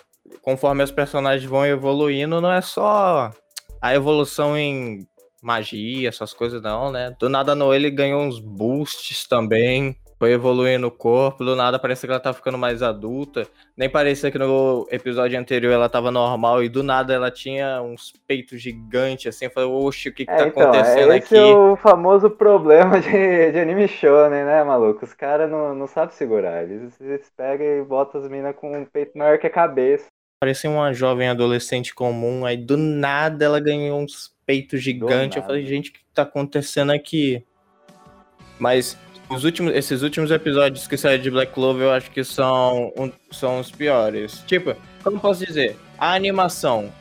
[0.41, 3.31] conforme os personagens vão evoluindo, não é só
[3.81, 5.07] a evolução em
[5.41, 7.15] magia, essas coisas não, né?
[7.19, 12.07] Do nada no ele ganhou uns boosts também, foi evoluindo o corpo, do nada parece
[12.07, 13.45] que ela tá ficando mais adulta.
[13.75, 18.13] Nem parecia que no episódio anterior ela tava normal e do nada ela tinha uns
[18.25, 19.45] peitos gigantes assim.
[19.45, 21.35] Eu falei, oxe, o que que é, tá então, acontecendo esse aqui?
[21.35, 25.03] Esse é o famoso problema de, de anime shonen, né, maluco?
[25.03, 26.63] Os caras não, não sabem segurar.
[26.63, 30.05] Eles, eles pegam e botam as minas com um peito maior que a cabeça.
[30.43, 35.37] Parecia uma jovem adolescente comum, aí do nada ela ganhou uns peitos gigantes.
[35.37, 37.41] Eu falei, gente, o que tá acontecendo aqui?
[38.59, 38.97] Mas
[39.29, 43.09] os últimos, esses últimos episódios que saíram de Black Clover eu acho que são, um,
[43.31, 44.43] são os piores.
[44.45, 45.77] Tipo, como posso dizer?
[45.97, 46.91] A animação.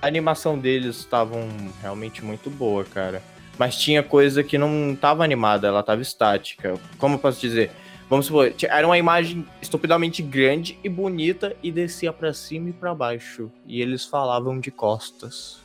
[0.00, 1.48] A animação deles estavam
[1.82, 3.20] realmente muito boa, cara.
[3.58, 6.78] Mas tinha coisa que não tava animada, ela tava estática.
[6.98, 7.72] Como eu posso dizer?
[8.08, 12.94] Vamos supor, era uma imagem estupidamente grande e bonita e descia para cima e para
[12.94, 13.50] baixo.
[13.66, 15.58] E eles falavam de costas.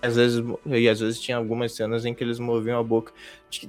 [0.00, 3.12] Às vezes, e às vezes tinha algumas cenas em que eles moviam a boca.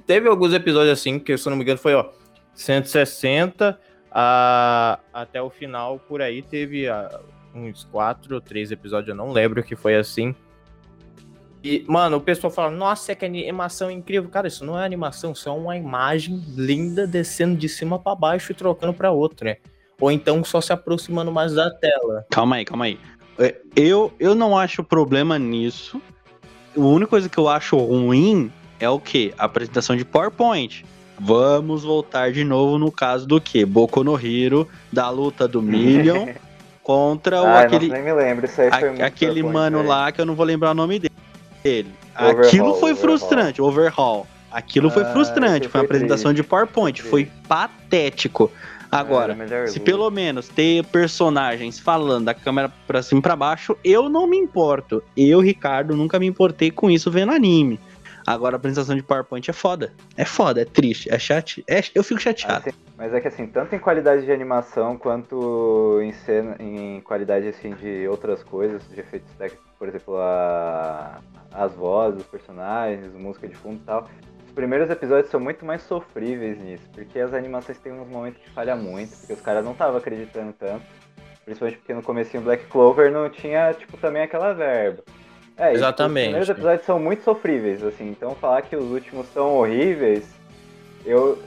[0.06, 2.10] Teve alguns episódios assim, que se eu não me engano foi, ó,
[2.54, 3.78] 160
[4.10, 7.20] a, até o final, por aí teve a,
[7.54, 10.34] uns quatro ou três episódios, eu não lembro que foi assim.
[11.64, 14.28] E, mano, o pessoal fala, nossa, que animação incrível.
[14.28, 18.52] Cara, isso não é animação, isso é uma imagem linda descendo de cima para baixo
[18.52, 19.52] e trocando para outra.
[19.52, 19.56] Né?
[19.98, 22.26] Ou então só se aproximando mais da tela.
[22.30, 22.98] Calma aí, calma aí.
[23.38, 26.02] É, eu, eu não acho problema nisso.
[26.76, 29.32] A única coisa que eu acho ruim é o que?
[29.38, 30.84] A apresentação de PowerPoint.
[31.18, 33.64] Vamos voltar de novo no caso do que?
[33.64, 36.26] Boku no Hero, da luta do Million
[36.82, 37.88] contra o aquele.
[37.88, 40.72] nem me lembro, isso aí foi a, Aquele mano lá que eu não vou lembrar
[40.72, 41.13] o nome dele
[41.64, 41.90] ele.
[42.14, 42.96] Aquilo foi overhaul.
[42.96, 44.26] frustrante, overhaul.
[44.50, 48.52] Aquilo ah, foi frustrante, foi uma apresentação de PowerPoint, foi patético.
[48.92, 54.08] Agora, se pelo menos ter personagens falando da câmera pra cima e pra baixo, eu
[54.08, 55.02] não me importo.
[55.16, 57.80] Eu, Ricardo, nunca me importei com isso vendo anime.
[58.26, 59.92] Agora a apresentação de PowerPoint é foda.
[60.16, 61.64] É foda, é triste, é chat.
[61.68, 62.68] É, eu fico chateado.
[62.68, 67.48] Assim, mas é que assim, tanto em qualidade de animação quanto em cena, em qualidade
[67.48, 71.20] assim de outras coisas, de efeitos técnicos, por exemplo, a,
[71.52, 74.08] as vozes dos personagens, música de fundo e tal.
[74.46, 78.50] Os primeiros episódios são muito mais sofríveis nisso, porque as animações têm uns momentos que
[78.50, 80.84] falha muito, porque os caras não estavam acreditando tanto.
[81.44, 85.02] Principalmente porque no começo Black Clover não tinha, tipo, também aquela verba.
[85.56, 86.20] É, Exatamente.
[86.20, 90.24] Os primeiros episódios são muito sofríveis, assim, então falar que os últimos são horríveis,
[91.04, 91.40] eu.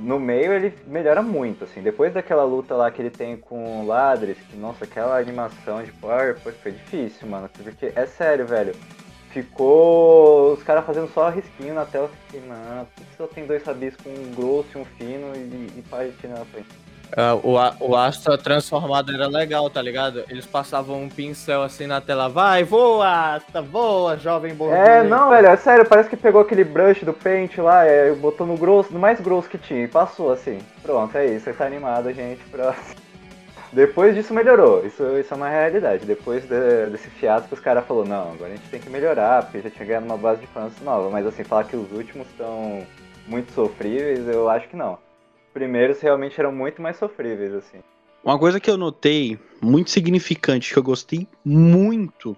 [0.00, 1.82] No meio ele melhora muito, assim.
[1.82, 5.92] Depois daquela luta lá que ele tem com o Ladris, que, nossa, aquela animação de
[5.92, 7.50] Power foi difícil, mano.
[7.62, 8.74] Porque é sério, velho
[9.34, 12.08] ficou os caras fazendo só risquinho na tela.
[12.26, 15.84] Fiquei, mano, por que só tem dois rabiscos, um grosso e um fino e, e
[15.90, 16.83] página na frente?
[17.14, 20.24] Uh, o, o Astra transformado era legal, tá ligado?
[20.28, 24.90] Eles passavam um pincel assim na tela, vai, voa, Astra, voa, jovem borboleta.
[24.90, 28.44] É, não, velho, é sério, parece que pegou aquele brush do Paint lá, é, botou
[28.44, 30.58] no grosso, no mais grosso que tinha e passou assim.
[30.82, 32.96] Pronto, é isso, tá animado, gente, próximo.
[33.72, 36.04] Depois disso melhorou, isso, isso é uma realidade.
[36.04, 39.60] Depois de, desse fiasco, os caras falaram, não, agora a gente tem que melhorar, porque
[39.60, 41.10] já tinha ganhado uma base de fãs nova.
[41.10, 42.84] Mas assim, falar que os últimos estão
[43.26, 44.98] muito sofríveis, eu acho que não.
[45.54, 47.78] Os primeiros realmente eram muito mais sofríveis, assim.
[48.24, 52.36] Uma coisa que eu notei, muito significante, que eu gostei muito,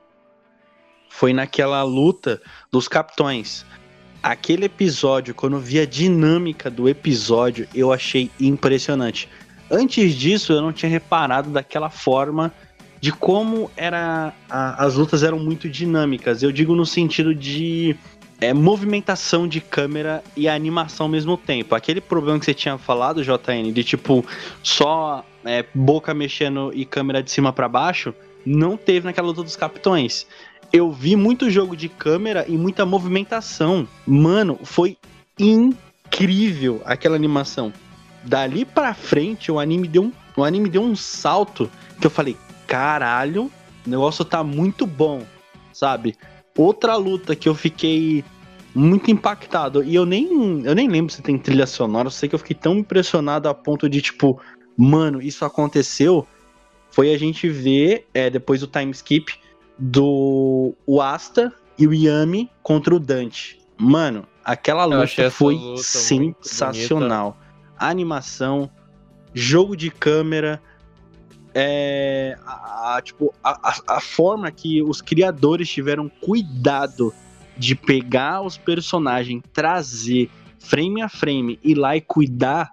[1.08, 3.64] foi naquela luta dos capitões.
[4.22, 9.30] aquele episódio, quando eu vi a dinâmica do episódio, eu achei impressionante.
[9.70, 12.52] Antes disso, eu não tinha reparado daquela forma
[13.00, 16.42] de como era a, as lutas eram muito dinâmicas.
[16.42, 17.96] Eu digo no sentido de
[18.40, 21.74] é, movimentação de câmera e animação ao mesmo tempo.
[21.74, 24.24] Aquele problema que você tinha falado, JN, de tipo
[24.62, 29.56] só é, boca mexendo e câmera de cima para baixo, não teve naquela luta dos
[29.56, 30.26] capitões.
[30.72, 33.88] Eu vi muito jogo de câmera e muita movimentação.
[34.06, 34.96] Mano, foi
[35.38, 37.72] incrível aquela animação.
[38.24, 41.70] Dali para frente, o anime deu um, o anime deu um salto
[42.00, 43.50] que eu falei, caralho,
[43.86, 45.22] o negócio tá muito bom,
[45.72, 46.16] sabe?
[46.56, 48.24] Outra luta que eu fiquei
[48.74, 49.82] muito impactado.
[49.82, 52.06] E eu nem, eu nem lembro se tem trilha sonora.
[52.06, 54.40] Eu sei que eu fiquei tão impressionado a ponto de, tipo,
[54.76, 56.26] mano, isso aconteceu.
[56.90, 59.34] Foi a gente ver, é, depois do time skip,
[59.78, 63.58] do o Asta e o Yami contra o Dante.
[63.78, 67.38] Mano, aquela luta foi luta sensacional.
[67.78, 68.70] A animação,
[69.34, 70.62] jogo de câmera,
[71.58, 77.14] é, a, a tipo, a, a, forma que os criadores tiveram cuidado
[77.56, 82.72] de pegar os personagens, trazer frame a frame, ir lá e cuidar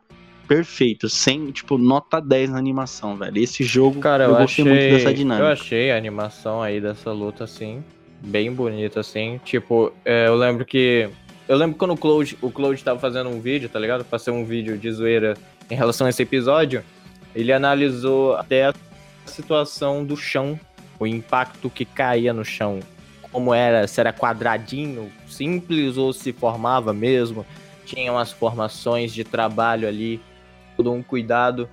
[0.49, 3.37] perfeito, sem, tipo, nota 10 na animação, velho.
[3.37, 5.47] Esse jogo, Cara, eu, eu gostei achei, muito dessa dinâmica.
[5.47, 7.81] Eu achei a animação aí dessa luta, assim,
[8.21, 9.39] bem bonita, assim.
[9.45, 11.09] Tipo, é, eu lembro que.
[11.47, 14.03] Eu lembro quando o Cloud, o Cloud tava fazendo um vídeo, tá ligado?
[14.03, 15.35] Pra ser um vídeo de zoeira
[15.71, 16.83] em relação a esse episódio.
[17.35, 18.73] Ele analisou até a
[19.25, 20.59] situação do chão,
[20.99, 22.79] o impacto que caía no chão.
[23.31, 27.45] Como era, se era quadradinho, simples ou se formava mesmo.
[27.85, 30.21] Tinha umas formações de trabalho ali,
[30.77, 31.67] todo um cuidado.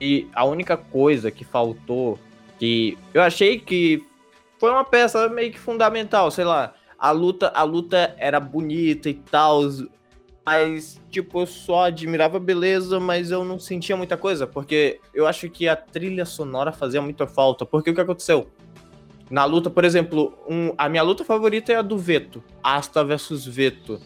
[0.00, 2.18] E a única coisa que faltou,
[2.58, 4.04] que eu achei que
[4.58, 9.14] foi uma peça meio que fundamental, sei lá, a luta, a luta era bonita e
[9.14, 9.60] tal,
[10.44, 15.26] mas, tipo, eu só admirava a beleza, mas eu não sentia muita coisa, porque eu
[15.26, 17.64] acho que a trilha sonora fazia muita falta.
[17.64, 18.46] Porque o que aconteceu?
[19.30, 23.46] Na luta, por exemplo, um, a minha luta favorita é a do Veto, Asta versus
[23.46, 23.98] Veto.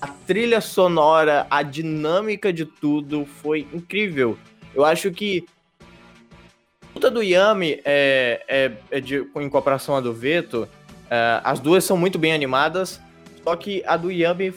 [0.00, 4.38] A trilha sonora, a dinâmica de tudo foi incrível.
[4.74, 5.46] Eu acho que
[5.80, 10.68] a luta do Yami é, é, é de, em comparação à do Veto,
[11.10, 13.00] é, as duas são muito bem animadas,
[13.42, 14.52] só que a do Yami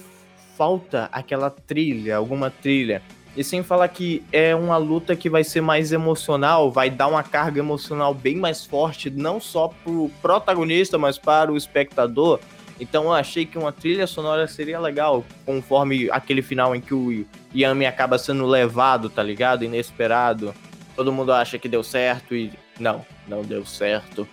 [0.59, 3.01] falta aquela trilha, alguma trilha.
[3.37, 7.23] E sem falar que é uma luta que vai ser mais emocional, vai dar uma
[7.23, 12.41] carga emocional bem mais forte, não só pro protagonista, mas para o espectador.
[12.77, 17.25] Então eu achei que uma trilha sonora seria legal, conforme aquele final em que o
[17.55, 19.63] Yami acaba sendo levado, tá ligado?
[19.63, 20.53] Inesperado.
[20.93, 24.27] Todo mundo acha que deu certo e não, não deu certo.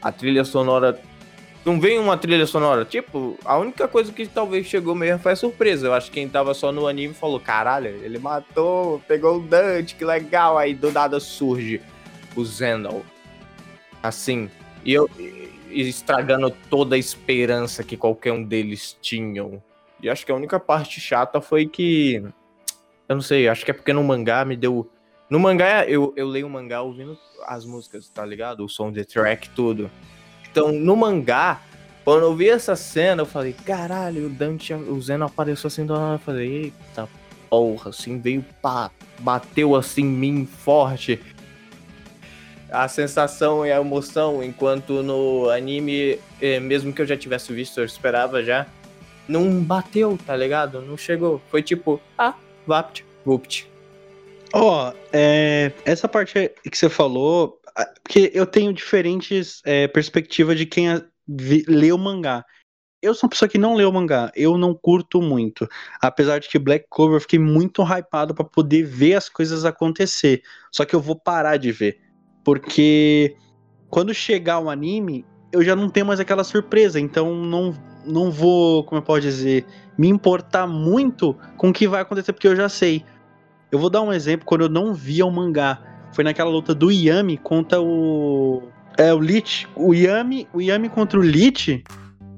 [0.00, 1.00] A trilha sonora
[1.64, 2.84] não vem uma trilha sonora.
[2.84, 5.86] Tipo, a única coisa que talvez chegou mesmo foi a surpresa.
[5.86, 9.94] Eu acho que quem tava só no anime falou: caralho, ele matou, pegou o Dante,
[9.94, 10.58] que legal.
[10.58, 11.80] Aí do nada surge
[12.34, 13.02] o Zendal.
[14.02, 14.50] Assim.
[14.84, 15.08] E eu.
[15.70, 19.62] Estragando toda a esperança que qualquer um deles tinham.
[20.02, 22.22] E acho que a única parte chata foi que.
[23.08, 24.90] Eu não sei, acho que é porque no mangá me deu.
[25.30, 28.64] No mangá, eu, eu leio o mangá ouvindo as músicas, tá ligado?
[28.64, 29.90] O som de track, tudo.
[30.52, 31.62] Então, no mangá,
[32.04, 35.94] quando eu vi essa cena, eu falei, caralho, o Dante, o Zeno apareceu assim do
[35.94, 36.16] nada.
[36.16, 37.08] Eu falei, eita
[37.48, 41.20] porra, assim, veio pá, bateu assim em mim forte.
[42.70, 47.80] A sensação e a emoção, enquanto no anime, eh, mesmo que eu já tivesse visto,
[47.80, 48.66] eu esperava já,
[49.28, 50.82] não bateu, tá ligado?
[50.82, 51.40] Não chegou.
[51.50, 52.34] Foi tipo, ah,
[52.66, 53.70] vapt, vupt.
[54.52, 57.58] Ó, oh, é, essa parte que você falou,
[58.02, 60.88] porque eu tenho diferentes é, perspectivas de quem
[61.68, 62.44] lê o mangá.
[63.00, 65.68] Eu sou uma pessoa que não lê o mangá, eu não curto muito.
[66.00, 70.42] Apesar de que Black Clover eu fiquei muito hypado para poder ver as coisas acontecer.
[70.70, 72.00] Só que eu vou parar de ver.
[72.44, 73.36] Porque
[73.88, 77.00] quando chegar o anime, eu já não tenho mais aquela surpresa.
[77.00, 77.74] Então não,
[78.06, 79.66] não vou, como eu posso dizer,
[79.98, 83.04] me importar muito com o que vai acontecer, porque eu já sei.
[83.72, 86.90] Eu vou dar um exemplo quando eu não via o mangá foi naquela luta do
[86.90, 88.62] Yami contra o.
[88.98, 89.66] É, o Lich.
[89.74, 91.82] O Yami, o Yami contra o Lich.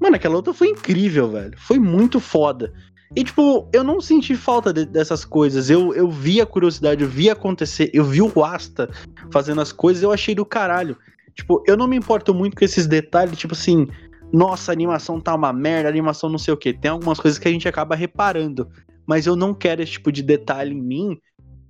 [0.00, 1.54] Mano, aquela luta foi incrível, velho.
[1.58, 2.72] Foi muito foda.
[3.16, 5.70] E, tipo, eu não senti falta de, dessas coisas.
[5.70, 8.90] Eu, eu vi a curiosidade, eu vi acontecer, eu vi o Asta
[9.32, 10.96] fazendo as coisas, eu achei do caralho.
[11.34, 13.88] Tipo, eu não me importo muito com esses detalhes, tipo assim,
[14.32, 16.72] nossa, a animação tá uma merda, a animação não sei o que.
[16.72, 18.68] Tem algumas coisas que a gente acaba reparando.
[19.06, 21.18] Mas eu não quero esse tipo de detalhe em mim,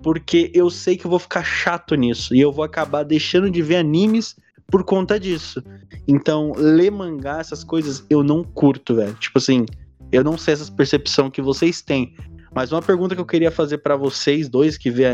[0.04, 3.62] porque eu sei que eu vou ficar chato nisso e eu vou acabar deixando de
[3.62, 4.36] ver animes
[4.70, 5.64] por conta disso.
[6.06, 9.14] Então, ler mangá, essas coisas, eu não curto, velho.
[9.14, 9.64] Tipo assim,
[10.12, 12.14] Eu não sei essa percepção que vocês têm.
[12.54, 15.06] Mas uma pergunta que eu queria fazer para vocês dois que vê,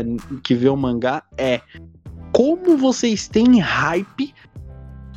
[0.43, 1.61] que vê o mangá é:
[2.33, 4.33] como vocês têm hype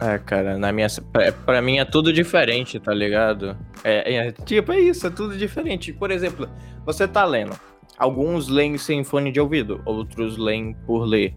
[0.00, 0.88] é, cara, na minha.
[1.12, 3.56] Pra, pra, mim é tudo diferente, tá ligado?
[3.82, 5.92] É, é, tipo, é isso, é tudo diferente.
[5.92, 6.48] Por exemplo,
[6.84, 7.56] você tá lendo.
[7.98, 11.34] Alguns leem sem fone de ouvido, outros leem por ler.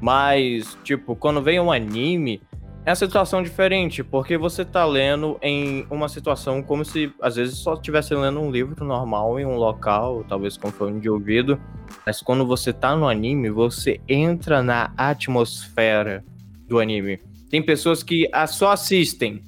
[0.00, 2.40] Mas, tipo, quando vem um anime,
[2.84, 7.58] é uma situação diferente, porque você tá lendo em uma situação como se às vezes
[7.58, 11.60] só estivesse lendo um livro normal em um local, talvez com fone de ouvido.
[12.06, 16.24] Mas quando você tá no anime, você entra na atmosfera
[16.66, 17.20] do anime.
[17.50, 19.42] Tem pessoas que só assistem.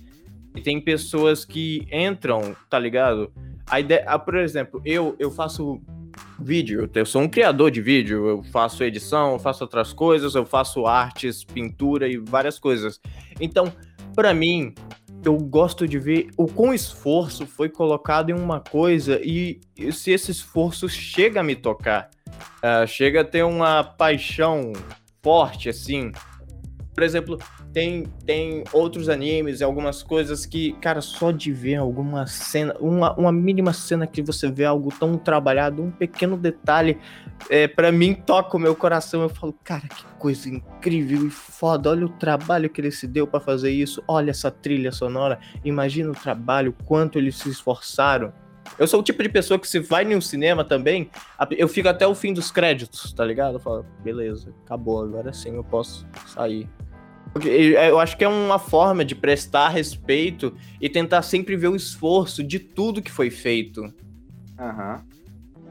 [0.54, 3.32] E tem pessoas que entram, tá ligado?
[3.68, 5.80] A ideia, por exemplo, eu, eu faço
[6.38, 10.46] vídeo, eu sou um criador de vídeo, eu faço edição, eu faço outras coisas, eu
[10.46, 13.00] faço artes, pintura e várias coisas.
[13.40, 13.72] Então,
[14.14, 14.74] para mim,
[15.24, 19.60] eu gosto de ver o quão esforço foi colocado em uma coisa e
[19.92, 24.72] se esse esforço chega a me tocar, uh, chega a ter uma paixão
[25.22, 26.12] forte, assim.
[27.00, 27.38] Por exemplo,
[27.72, 33.14] tem, tem outros animes e algumas coisas que, cara, só de ver alguma cena, uma,
[33.14, 36.98] uma mínima cena que você vê algo tão trabalhado, um pequeno detalhe,
[37.48, 39.22] é, para mim toca o meu coração.
[39.22, 41.88] Eu falo, cara, que coisa incrível e foda.
[41.88, 44.04] Olha o trabalho que ele se deu para fazer isso.
[44.06, 45.40] Olha essa trilha sonora.
[45.64, 48.30] Imagina o trabalho, quanto eles se esforçaram.
[48.78, 51.10] Eu sou o tipo de pessoa que se vai no cinema também,
[51.56, 53.54] eu fico até o fim dos créditos, tá ligado?
[53.54, 56.68] Eu falo, beleza, acabou, agora sim eu posso sair.
[57.44, 62.42] Eu acho que é uma forma de prestar respeito e tentar sempre ver o esforço
[62.42, 63.82] de tudo que foi feito.
[64.58, 64.94] Aham.
[64.94, 65.20] Uhum.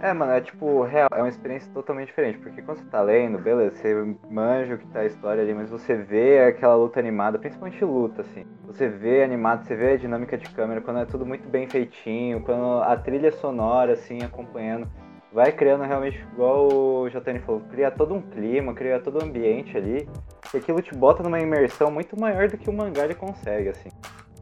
[0.01, 3.37] É, mano, é tipo, real, é uma experiência totalmente diferente, porque quando você tá lendo,
[3.37, 7.37] beleza, você manja o que tá a história ali, mas você vê aquela luta animada,
[7.37, 8.45] principalmente luta, assim.
[8.65, 12.39] Você vê animado, você vê a dinâmica de câmera, quando é tudo muito bem feitinho,
[12.41, 14.87] quando a trilha sonora, assim, acompanhando
[15.31, 19.77] vai criando realmente, igual o JN falou, cria todo um clima, cria todo um ambiente
[19.77, 20.07] ali,
[20.53, 23.89] e aquilo te bota numa imersão muito maior do que o mangá ele consegue, assim.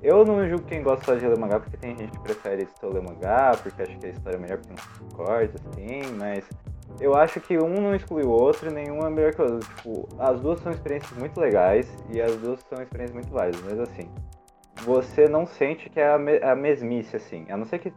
[0.01, 3.01] Eu não julgo quem gosta de ler mangá, porque tem gente que prefere só ler
[3.01, 6.47] mangá, porque acha que a história é melhor por um corte, assim, mas
[6.99, 9.67] eu acho que um não exclui o outro, nenhum é melhor que o outro.
[9.75, 13.79] Tipo, as duas são experiências muito legais e as duas são experiências muito válidas, mas
[13.79, 14.09] assim,
[14.83, 17.45] você não sente que é a, me a mesmice, assim.
[17.49, 17.91] A não ser que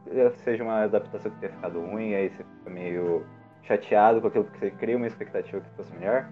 [0.45, 3.24] seja uma adaptação que tenha ficado ruim, aí você fica meio
[3.62, 6.26] chateado com aquilo que você cria uma expectativa que fosse melhor.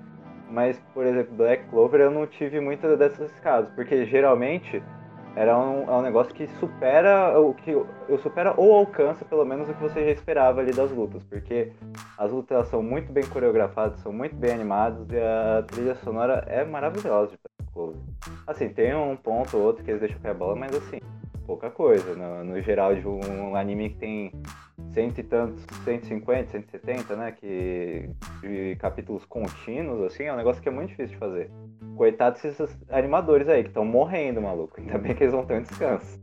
[0.50, 4.82] Mas, por exemplo, Black Clover eu não tive muitas dessas casos, porque geralmente
[5.36, 9.68] era um, é um negócio que supera o que eu supera ou alcança pelo menos
[9.68, 11.70] o que você já esperava ali das lutas, porque
[12.16, 16.64] as lutas são muito bem coreografadas, são muito bem animadas e a trilha sonora é
[16.64, 17.38] maravilhosa
[17.78, 17.96] Clover.
[18.46, 20.98] Assim, tem um ponto ou outro que eles deixam cair a bola, mas assim,
[21.46, 22.14] pouca coisa.
[22.16, 24.32] No, no geral de um anime que tem
[24.92, 27.32] cento e tantos, 150, 170, né?
[27.32, 28.10] Que,
[28.40, 31.50] de capítulos contínuos, assim, é um negócio que é muito difícil de fazer.
[31.96, 34.80] Coitados desses animadores aí, que estão morrendo, maluco.
[34.80, 36.20] Ainda bem que eles vão ter um descanso.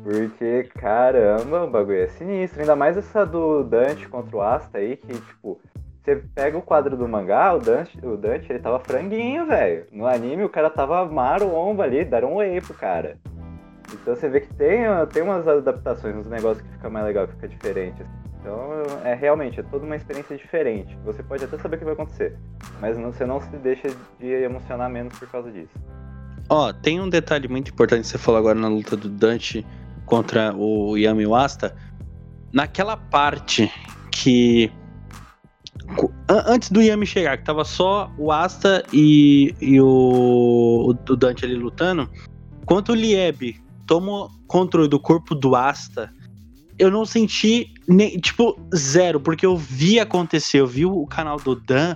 [0.00, 2.60] Porque, caramba, o bagulho é sinistro.
[2.60, 5.58] Ainda mais essa do Dante contra o Asta aí, que, tipo,
[6.04, 9.86] você pega o quadro do mangá, o Dante, o Dante ele tava franguinho, velho.
[9.90, 13.16] No anime o cara tava maromba ali, deram um whey pro cara.
[13.90, 14.82] Então você vê que tem,
[15.12, 18.02] tem umas adaptações, uns negócios que fica mais legal, que fica diferente.
[18.02, 18.10] Assim.
[18.38, 20.94] Então é realmente, é toda uma experiência diferente.
[21.06, 22.36] Você pode até saber o que vai acontecer,
[22.82, 23.88] mas não, você não se deixa
[24.20, 25.72] de emocionar menos por causa disso.
[26.50, 29.66] Ó, oh, tem um detalhe muito importante que você falou agora na luta do Dante
[30.04, 31.74] contra o Yami Wasta.
[32.52, 33.72] Naquela parte
[34.10, 34.70] que
[36.28, 41.54] Antes do Yami chegar, que tava só o Asta e, e o, o Dante ali
[41.54, 42.08] lutando.
[42.64, 43.56] Quanto o Lieb
[43.86, 46.10] toma controle do corpo do Asta,
[46.78, 51.54] eu não senti nem, tipo, zero, porque eu vi acontecer, eu vi o canal do
[51.54, 51.94] Dan,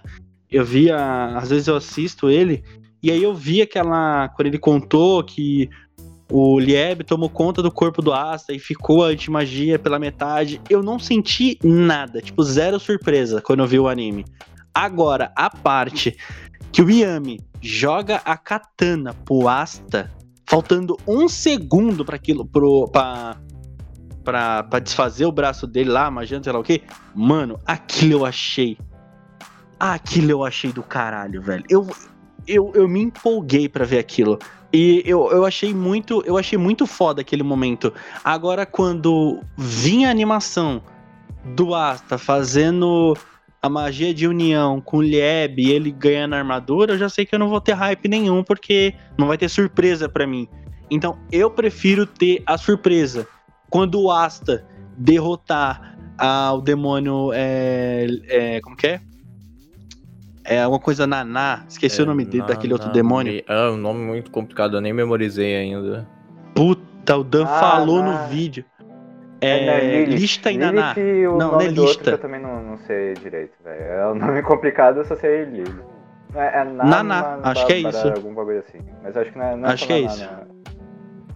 [0.51, 2.63] eu via, às vezes eu assisto ele,
[3.03, 5.69] e aí eu vi aquela, quando ele contou que
[6.31, 10.61] o Lieb tomou conta do corpo do Asta e ficou a antimagia pela metade.
[10.69, 14.25] Eu não senti nada, tipo, zero surpresa quando eu vi o anime.
[14.75, 16.17] Agora, a parte
[16.71, 20.13] que o Yami joga a katana pro Asta,
[20.47, 23.37] faltando um segundo para aquilo, pro, pra,
[24.23, 26.83] pra, pra desfazer o braço dele lá, magiando, sei lá o que.
[27.15, 28.77] Mano, aquilo eu achei.
[29.81, 31.65] Aquilo eu achei do caralho, velho.
[31.69, 31.89] Eu,
[32.47, 34.39] eu, eu me empolguei para ver aquilo.
[34.73, 37.93] E eu, eu achei muito, eu achei muito foda aquele momento.
[38.23, 40.83] Agora, quando vinha a animação
[41.45, 43.17] do Asta fazendo
[43.63, 47.25] a magia de união com o Lieb e ele ganhando a armadura, eu já sei
[47.25, 50.47] que eu não vou ter hype nenhum, porque não vai ter surpresa para mim.
[50.91, 53.27] Então eu prefiro ter a surpresa.
[53.71, 54.67] Quando o Asta
[54.97, 57.31] derrotar ah, o demônio.
[57.33, 59.01] É, é, como que é?
[60.49, 61.65] É alguma coisa Naná.
[61.69, 63.43] Esqueci É, o nome dele, daquele outro Nana- demônio.
[63.47, 66.09] É um nome muito complicado, eu nem memorizei ainda.
[66.55, 68.65] Puta, o Dan Ah, falou na- no vídeo.
[69.41, 70.21] É, né, É, Lilith.
[70.21, 70.95] Lista e Naná.
[70.97, 72.11] Lilith Não, não é outro lista.
[72.11, 73.83] eu também não, não sei direito, velho.
[73.83, 75.81] É um nome complicado, eu só sei Lilith.
[76.35, 78.09] É, é Naná, Nama, acho que é isso.
[78.09, 78.79] Algum bagulho assim.
[79.03, 80.29] Mas acho que não é, não é Acho que é Naná, isso.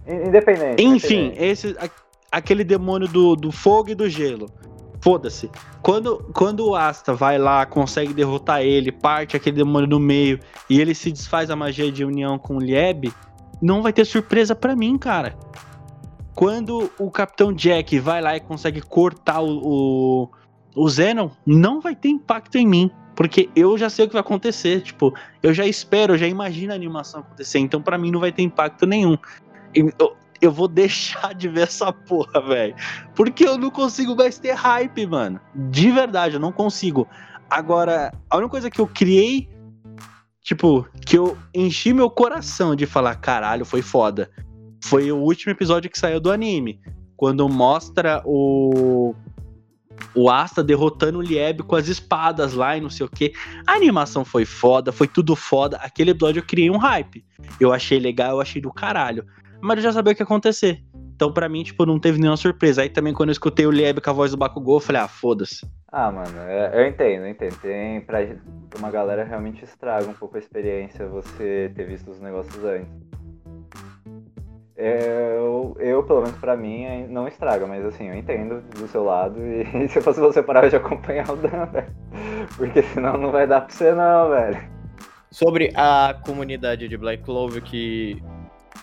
[0.05, 0.83] In- Independente.
[0.83, 1.43] Enfim, independente.
[1.43, 1.89] esse, a-
[2.37, 4.47] aquele demônio do, do fogo e do gelo.
[5.03, 5.51] Foda-se.
[5.81, 10.39] Quando, quando o Asta vai lá, consegue derrotar ele, parte aquele demônio no meio
[10.69, 13.11] e ele se desfaz a magia de união com o Lieb,
[13.61, 15.37] não vai ter surpresa pra mim, cara.
[16.33, 20.29] Quando o Capitão Jack vai lá e consegue cortar o, o,
[20.73, 22.89] o Zenon, não vai ter impacto em mim.
[23.13, 24.81] Porque eu já sei o que vai acontecer.
[24.83, 27.59] Tipo, eu já espero, eu já imagino a animação acontecer.
[27.59, 29.17] Então, pra mim, não vai ter impacto nenhum.
[30.43, 32.75] Eu vou deixar de ver essa porra, velho.
[33.15, 35.39] Porque eu não consigo mais ter hype, mano.
[35.55, 37.07] De verdade, eu não consigo.
[37.49, 39.47] Agora, a única coisa que eu criei,
[40.41, 44.29] tipo, que eu enchi meu coração de falar, caralho, foi foda.
[44.83, 46.81] Foi o último episódio que saiu do anime.
[47.15, 49.15] Quando mostra o.
[50.15, 53.31] O Asta derrotando o Lieb com as espadas lá e não sei o que.
[53.65, 55.77] A animação foi foda, foi tudo foda.
[55.77, 57.23] Aquele episódio eu criei um hype.
[57.59, 59.25] Eu achei legal, eu achei do caralho
[59.63, 60.83] mas eu já sabia o que ia acontecer.
[61.15, 62.81] Então, pra mim, tipo, não teve nenhuma surpresa.
[62.81, 65.07] Aí também, quando eu escutei o Lieb com a voz do Bakugou, eu falei, ah,
[65.07, 65.65] foda-se.
[65.91, 67.55] Ah, mano, é- eu entendo, eu entendo.
[67.61, 68.19] Tem pra
[68.77, 72.91] uma galera realmente estraga um pouco a experiência você ter visto os negócios antes.
[74.75, 79.03] Eu, eu, pelo menos pra mim, é- não estraga, mas assim, eu entendo do seu
[79.03, 81.95] lado e se eu fosse você parar de acompanhar o Dan, velho.
[82.57, 84.59] Porque senão não vai dar pra você não, velho.
[85.31, 88.21] Sobre a comunidade de Black Clover que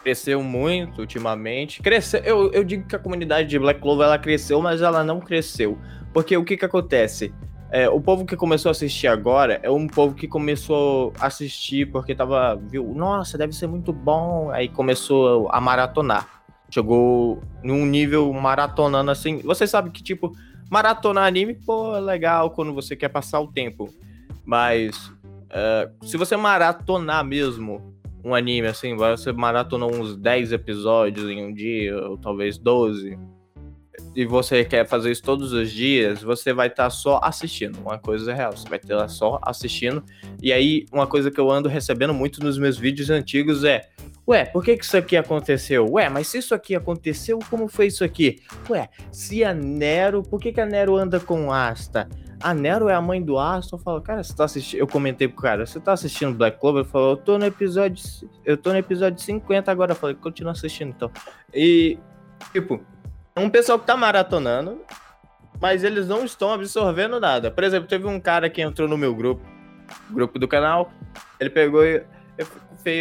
[0.03, 1.83] cresceu muito ultimamente.
[1.83, 5.21] Cresceu, eu, eu digo que a comunidade de Black Clover ela cresceu, mas ela não
[5.21, 5.79] cresceu.
[6.13, 7.33] Porque o que que acontece?
[7.73, 11.87] É, o povo que começou a assistir agora é um povo que começou a assistir
[11.93, 14.51] porque tava, viu, nossa, deve ser muito bom.
[14.51, 16.43] Aí começou a maratonar.
[16.69, 19.39] Chegou num nível maratonando assim.
[19.39, 20.33] Você sabe que, tipo,
[20.69, 23.89] maratonar anime, pô, é legal quando você quer passar o tempo.
[24.45, 25.13] Mas
[25.51, 27.95] é, se você maratonar mesmo
[28.25, 33.19] um anime, assim, você maratonou uns 10 episódios em um dia, ou talvez 12,
[34.15, 37.79] e você quer fazer isso todos os dias, você vai estar só assistindo.
[37.81, 40.03] Uma coisa é real, você vai estar só assistindo.
[40.43, 43.89] E aí, uma coisa que eu ando recebendo muito nos meus vídeos antigos é:
[44.27, 45.87] Ué, por que, que isso aqui aconteceu?
[45.93, 48.41] Ué, mas se isso aqui aconteceu, como foi isso aqui?
[48.69, 52.09] Ué, se a Nero, por que, que a Nero anda com Asta?
[52.43, 53.75] A Nero é a mãe do Asta.
[53.75, 54.81] Eu falo, cara, você tá assistindo.
[54.81, 56.83] Eu comentei pro cara, você tá assistindo Black Clover?
[56.83, 58.03] Ele falou, eu tô no episódio.
[58.45, 59.93] Eu tô no episódio 50 agora.
[59.93, 61.11] Eu falei, continua assistindo então.
[61.53, 61.99] E,
[62.53, 62.81] tipo,
[63.37, 64.81] é um pessoal que tá maratonando,
[65.61, 67.51] mas eles não estão absorvendo nada.
[67.51, 69.43] Por exemplo, teve um cara que entrou no meu grupo,
[70.11, 70.91] grupo do canal,
[71.39, 72.03] ele pegou e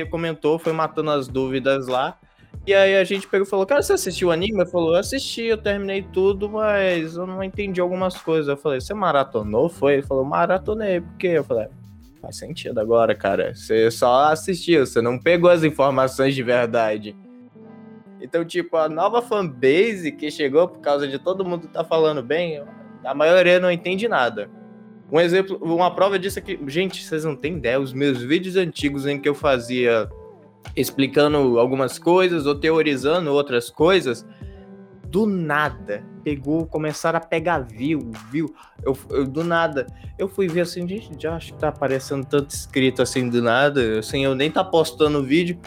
[0.09, 2.18] comentou, foi matando as dúvidas lá.
[2.68, 4.62] E aí a gente pegou e falou, cara, você assistiu o anime?
[4.62, 8.47] Ele falou, eu assisti, eu terminei tudo, mas eu não entendi algumas coisas.
[8.47, 9.70] Eu falei, você maratonou?
[9.70, 9.93] Foi?
[9.93, 11.28] Ele falou, maratonei, por quê?
[11.30, 11.68] Eu falei,
[12.22, 13.56] faz sentido agora, cara.
[13.56, 17.16] Você só assistiu, você não pegou as informações de verdade.
[18.22, 22.62] Então, tipo, a nova fanbase que chegou por causa de todo mundo tá falando bem,
[23.04, 24.50] a maioria não entende nada.
[25.12, 28.56] Um exemplo, uma prova disso é que, gente, vocês não têm ideia, os meus vídeos
[28.56, 30.08] antigos em que eu fazia
[30.76, 34.26] explicando algumas coisas ou teorizando outras coisas,
[35.07, 38.53] do nada pegou, começaram a pegar view, view.
[38.84, 39.88] Eu, eu, do nada,
[40.18, 43.99] eu fui ver assim, gente, já acho que tá aparecendo tanto escrito assim do nada,
[43.99, 45.60] assim, eu nem tá postando vídeo.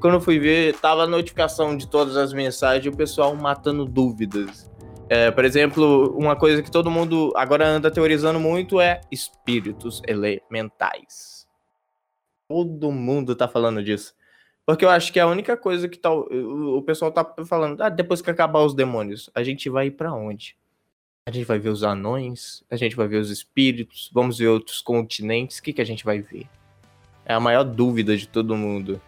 [0.00, 3.84] Quando eu fui ver, tava a notificação de todas as mensagens e o pessoal matando
[3.84, 4.70] dúvidas.
[5.08, 11.46] É, por exemplo, uma coisa que todo mundo agora anda teorizando muito é espíritos elementais.
[12.48, 14.14] Todo mundo tá falando disso.
[14.66, 17.80] Porque eu acho que é a única coisa que tá, o, o pessoal tá falando,
[17.82, 20.56] ah, depois que acabar os demônios, a gente vai ir pra onde?
[21.26, 24.80] A gente vai ver os anões, a gente vai ver os espíritos, vamos ver outros
[24.80, 26.46] continentes, o que, que a gente vai ver?
[27.24, 29.00] É a maior dúvida de todo mundo.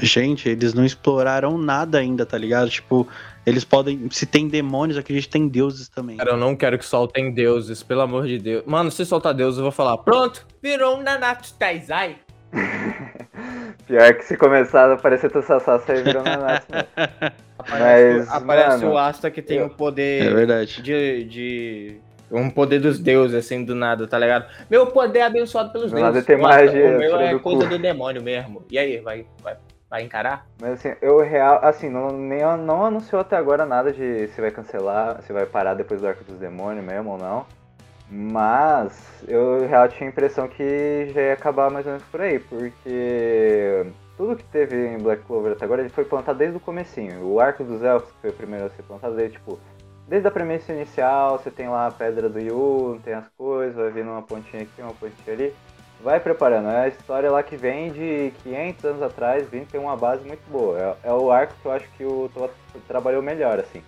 [0.00, 2.68] Gente, eles não exploraram nada ainda, tá ligado?
[2.68, 3.06] Tipo,
[3.46, 4.08] eles podem.
[4.10, 6.16] Se tem demônios, aqui a gente tem deuses também.
[6.16, 8.64] Cara, eu não quero que soltem deuses, pelo amor de Deus.
[8.66, 12.16] Mano, se soltar deuses, eu vou falar, pronto, virou um Nanatsu Taizai.
[13.86, 16.68] Pior que se começar a aparecer Tokusatsu, aí virou Nanatsu.
[17.58, 20.80] Aparece, Mas, aparece mano, o Asta que tem o É poder verdade.
[20.80, 22.00] de, de.
[22.30, 24.46] Um poder dos deuses, assim, do nada, tá ligado?
[24.70, 26.14] Meu poder é abençoado pelos Do deuses.
[26.14, 27.68] nada tem magia, O meu é do coisa cu.
[27.70, 28.64] do demônio mesmo.
[28.70, 29.56] E aí, vai, vai.
[29.90, 30.46] Vai encarar?
[30.60, 34.50] Mas assim, eu real, assim, não, nem, não anunciou até agora nada de se vai
[34.50, 37.46] cancelar, se vai parar depois do Arco dos Demônios mesmo ou não.
[38.10, 42.38] Mas eu real tinha a impressão que já ia acabar mais ou menos por aí,
[42.38, 43.86] porque
[44.16, 47.22] tudo que teve em Black Clover até agora ele foi plantado desde o comecinho.
[47.24, 49.58] O Arco dos Elfos, que foi o primeiro a ser plantado, ele, tipo,
[50.08, 53.90] desde a premissa inicial, você tem lá a Pedra do Yu, tem as coisas, vai
[53.90, 55.54] vindo uma pontinha aqui, uma pontinha ali
[56.00, 56.68] vai preparando.
[56.68, 60.48] É a história lá que vem de 500 anos atrás, vindo tem uma base muito
[60.50, 60.78] boa.
[60.78, 62.50] É, é, o arco que eu acho que o Toa
[62.86, 63.82] trabalhou melhor, assim.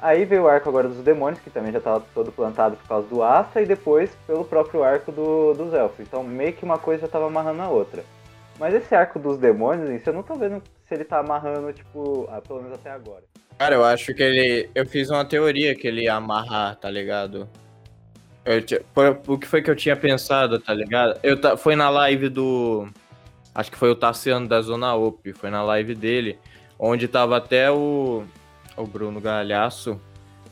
[0.00, 3.08] Aí veio o arco agora dos demônios, que também já estava todo plantado por causa
[3.08, 6.00] do Asta, e depois pelo próprio arco do, dos elfos.
[6.00, 8.04] Então meio que uma coisa já estava amarrando a outra.
[8.58, 12.28] Mas esse arco dos demônios, isso eu não tô vendo se ele tá amarrando, tipo,
[12.30, 13.24] ah, pelo menos até agora.
[13.58, 14.68] Cara, eu acho que ele.
[14.74, 17.48] Eu fiz uma teoria que ele ia amarrar, tá ligado?
[19.26, 21.18] o que foi que eu tinha pensado, tá ligado?
[21.22, 22.88] Eu foi na live do.
[23.54, 26.38] Acho que foi o Tassiano da Zona OP, foi na live dele,
[26.78, 28.24] onde tava até o,
[28.76, 30.00] o Bruno Galhaço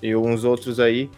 [0.03, 1.11] e uns outros aí.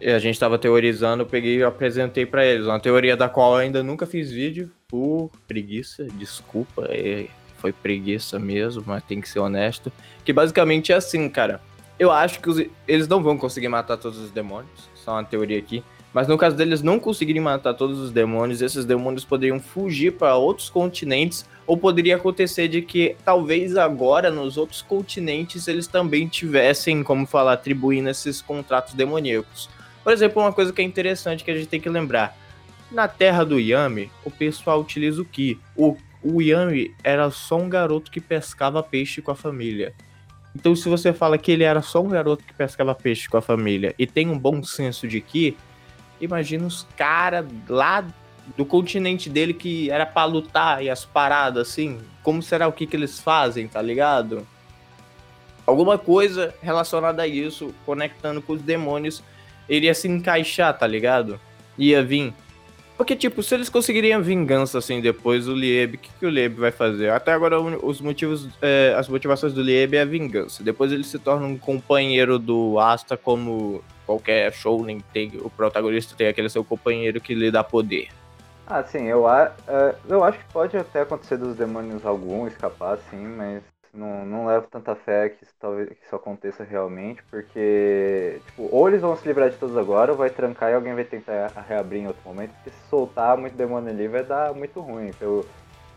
[0.00, 2.66] A gente tava teorizando, eu peguei e apresentei para eles.
[2.66, 7.26] Uma teoria da qual eu ainda nunca fiz vídeo, por preguiça, desculpa, é,
[7.56, 9.92] foi preguiça mesmo, mas tem que ser honesto.
[10.24, 11.60] Que basicamente é assim, cara.
[11.98, 15.58] Eu acho que os, eles não vão conseguir matar todos os demônios só uma teoria
[15.58, 15.82] aqui.
[16.12, 20.36] Mas no caso deles não conseguirem matar todos os demônios, esses demônios poderiam fugir para
[20.36, 27.02] outros continentes, ou poderia acontecer de que talvez agora nos outros continentes eles também tivessem,
[27.02, 29.68] como falar, atribuindo esses contratos demoníacos.
[30.02, 32.34] Por exemplo, uma coisa que é interessante que a gente tem que lembrar:
[32.90, 35.60] na terra do Yami, o pessoal utiliza o Ki.
[35.76, 39.92] O, o Yami era só um garoto que pescava peixe com a família.
[40.56, 43.42] Então, se você fala que ele era só um garoto que pescava peixe com a
[43.42, 45.54] família e tem um bom senso de que,
[46.18, 48.06] imagina os caras lá
[48.56, 52.86] do continente dele que era para lutar e as paradas assim, como será o que
[52.86, 54.46] que eles fazem, tá ligado?
[55.66, 59.22] Alguma coisa relacionada a isso, conectando com os demônios,
[59.68, 61.38] iria se encaixar, tá ligado?
[61.76, 62.32] Ia vir
[62.98, 66.28] porque, tipo, se eles conseguirem a vingança, assim, depois, o Lieb, o que, que o
[66.28, 67.10] Lieb vai fazer?
[67.10, 70.64] Até agora, os motivos, é, as motivações do Lieb é a vingança.
[70.64, 76.16] Depois ele se torna um companheiro do Asta, como qualquer show nem tem, o protagonista
[76.16, 78.08] tem aquele seu companheiro que lhe dá poder.
[78.70, 83.26] Ah, sim, eu, uh, eu acho que pode até acontecer dos demônios algum escapar, sim,
[83.26, 83.62] mas
[83.94, 88.86] não, não levo tanta fé que isso, talvez, que isso aconteça realmente, porque tipo, ou
[88.86, 92.02] eles vão se livrar de todos agora, ou vai trancar e alguém vai tentar reabrir
[92.02, 95.46] em outro momento, porque se soltar muito demônio ali vai dar muito ruim, pelo,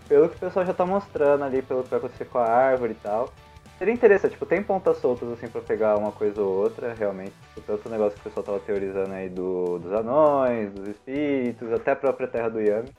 [0.08, 2.94] pelo que o pessoal já tá mostrando ali, pelo que vai acontecer com a árvore
[2.94, 3.34] e tal.
[3.82, 7.34] Seria interessante, tipo, tem pontas soltas assim pra pegar uma coisa ou outra, realmente.
[7.48, 11.74] Tipo, tanto o negócio que o pessoal tava teorizando aí do, dos anões, dos espíritos,
[11.74, 12.90] até a própria terra do Yami.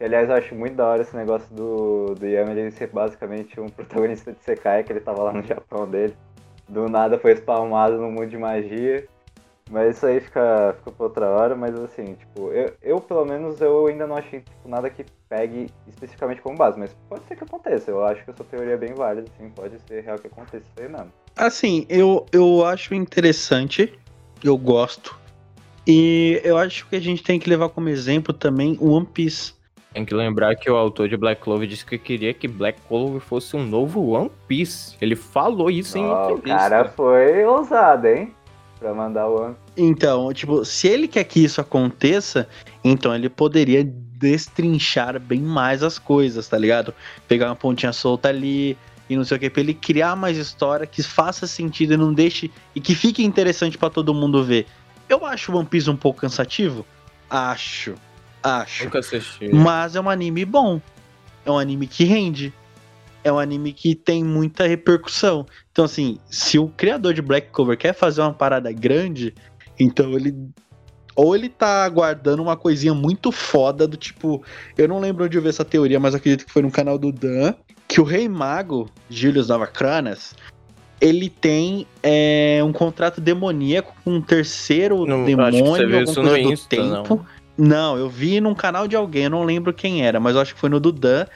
[0.00, 3.60] E, aliás, eu acho muito da hora esse negócio do, do Yami ele ser basicamente
[3.60, 6.16] um protagonista de Sekai, que ele tava lá no Japão dele.
[6.66, 9.06] Do nada foi espalmado no mundo de magia.
[9.72, 13.58] Mas isso aí fica, fica pra outra hora, mas assim, tipo, eu, eu pelo menos
[13.58, 17.44] eu ainda não achei tipo, nada que pegue especificamente como base, mas pode ser que
[17.44, 17.90] aconteça.
[17.90, 20.74] Eu acho que essa teoria é bem válida, assim, pode ser real que aconteça isso
[20.76, 21.10] aí mesmo.
[21.34, 23.98] Assim, eu, eu acho interessante,
[24.44, 25.18] eu gosto.
[25.86, 29.54] E eu acho que a gente tem que levar como exemplo também o One Piece.
[29.94, 33.22] Tem que lembrar que o autor de Black Clover disse que queria que Black Clover
[33.22, 34.98] fosse um novo One Piece.
[35.00, 36.56] Ele falou isso oh, em entrevista.
[36.56, 38.34] O cara foi ousado, hein?
[38.78, 42.46] Pra mandar o One Então, tipo, se ele quer que isso aconteça,
[42.84, 46.94] então ele poderia destrinchar bem mais as coisas, tá ligado?
[47.26, 48.76] Pegar uma pontinha solta ali
[49.08, 52.12] e não sei o que, pra ele criar mais história que faça sentido e não
[52.12, 52.50] deixe.
[52.74, 54.66] e que fique interessante para todo mundo ver.
[55.08, 56.86] Eu acho o One Piece um pouco cansativo.
[57.28, 57.94] Acho.
[58.42, 58.84] Acho.
[58.84, 59.52] Nunca assisti.
[59.52, 60.80] Mas é um anime bom.
[61.44, 62.52] É um anime que rende.
[63.24, 65.46] É um anime que tem muita repercussão.
[65.70, 69.34] Então, assim, se o criador de Black Cover quer fazer uma parada grande,
[69.78, 70.34] então ele.
[71.14, 74.42] Ou ele tá guardando uma coisinha muito foda do tipo.
[74.78, 77.12] Eu não lembro onde eu vi essa teoria, mas acredito que foi no canal do
[77.12, 77.54] Dan.
[77.86, 80.34] Que o Rei Mago, Julius Navacranas,
[81.02, 86.68] ele tem é, um contrato demoníaco com um terceiro não, demônio, alguma coisa do Insta,
[86.68, 87.16] tempo.
[87.16, 87.42] Não.
[87.58, 90.54] Não, eu vi num canal de alguém, eu não lembro quem era, mas eu acho
[90.54, 91.26] que foi no Dudan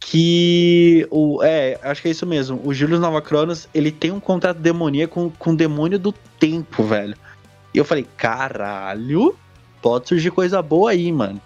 [0.00, 2.60] que o é, acho que é isso mesmo.
[2.64, 7.14] O Julius Novacronos, ele tem um contrato demoníaco com, com o demônio do tempo, velho.
[7.72, 9.36] E eu falei, caralho,
[9.80, 11.40] pode surgir coisa boa aí, mano.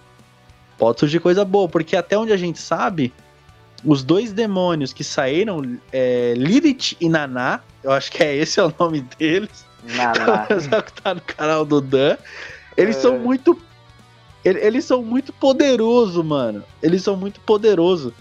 [0.78, 3.12] Pode surgir coisa boa, porque até onde a gente sabe,
[3.84, 8.64] os dois demônios que saíram, é, Lilith e Naná, eu acho que é esse é
[8.64, 9.64] o nome deles.
[9.84, 10.46] Naná.
[10.82, 12.16] que tá no canal do Dan.
[12.76, 13.00] Eles é...
[13.00, 13.60] são muito
[14.44, 16.62] eles são muito poderosos, mano.
[16.82, 18.12] Eles são muito poderosos.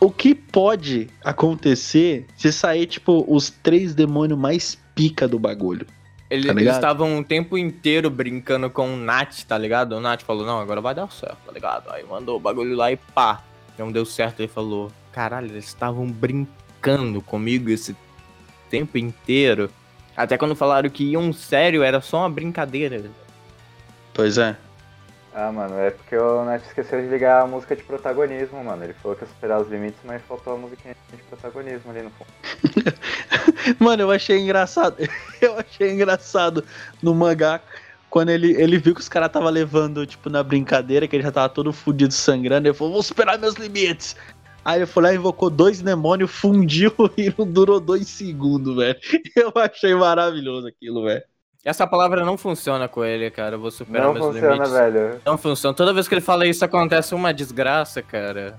[0.00, 5.86] o que pode acontecer se sair, tipo, os três demônios mais pica do bagulho?
[6.34, 9.92] Ele, Tá eles estavam o tempo inteiro brincando com o Nat, tá ligado?
[9.92, 11.90] O Nat falou, não, agora vai dar certo, tá ligado?
[11.90, 13.42] Aí mandou o bagulho lá e pá.
[13.78, 17.96] Não deu certo, ele falou, caralho, eles estavam brincando comigo esse
[18.68, 19.70] tempo inteiro.
[20.16, 23.04] Até quando falaram que iam sério, era só uma brincadeira.
[24.12, 24.56] Pois é.
[25.36, 28.84] Ah, mano, é porque o Nath esqueceu de ligar a música de protagonismo, mano.
[28.84, 32.10] Ele falou que ia superar os limites, mas faltou a musiquinha de protagonismo ali no
[32.10, 32.30] fundo.
[33.80, 34.96] Mano, eu achei engraçado.
[35.40, 36.64] Eu achei engraçado
[37.02, 37.60] no mangá.
[38.08, 41.32] Quando ele, ele viu que os caras tava levando, tipo, na brincadeira, que ele já
[41.32, 44.14] tava todo fudido, sangrando, ele falou, vou superar meus limites.
[44.64, 48.98] Aí ele foi lá, invocou dois demônios, fundiu e não durou dois segundos, velho.
[49.34, 51.24] Eu achei maravilhoso aquilo, velho.
[51.64, 53.56] Essa palavra não funciona com ele, cara.
[53.56, 54.72] Eu vou superar Não meus funciona, limites.
[54.72, 55.20] velho.
[55.24, 55.74] Não funciona.
[55.74, 58.58] Toda vez que ele fala isso, acontece uma desgraça, cara.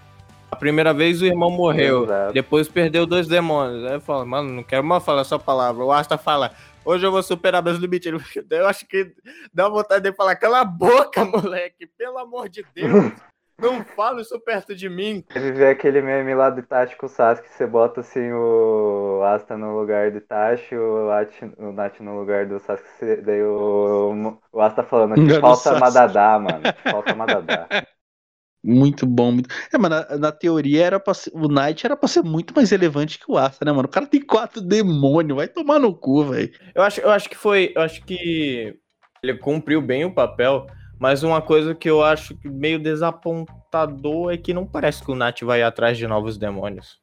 [0.51, 2.06] A primeira vez o irmão morreu.
[2.06, 2.34] Exato.
[2.34, 3.84] Depois perdeu dois demônios.
[3.86, 5.84] Aí eu falo, mano, não quero mais falar essa palavra.
[5.84, 6.51] O Asta fala,
[6.84, 8.12] hoje eu vou superar meus limites.
[8.49, 9.12] Eu acho que
[9.53, 11.86] dá vontade de falar, cala a boca, moleque.
[11.97, 13.12] Pelo amor de Deus.
[13.58, 15.24] Não fala isso perto de mim.
[15.34, 19.58] Ele vê aquele meme lá do Itachi com o Sasuke, você bota assim o Asta
[19.58, 24.62] no lugar do Itachi, o, Ati, o Nath no lugar do Sasuke, daí o, o
[24.62, 25.80] Asta falando do falta.
[25.80, 26.62] Madadá, mano.
[26.84, 27.68] Falta Madadá.
[28.64, 29.32] Muito bom.
[29.32, 29.49] Muito...
[29.72, 32.72] É, mas na, na teoria era pra ser- o Knight era pra ser muito mais
[32.72, 33.88] relevante que o Asta, né, mano?
[33.88, 36.51] O cara tem quatro demônios, vai tomar no cu, velho.
[36.74, 37.72] Eu acho, eu acho que foi.
[37.76, 38.76] Eu acho que
[39.24, 40.66] ele cumpriu bem o papel.
[41.00, 45.41] Mas uma coisa que eu acho meio desapontador é que não parece que o Nat
[45.43, 47.00] vai atrás de novos demônios.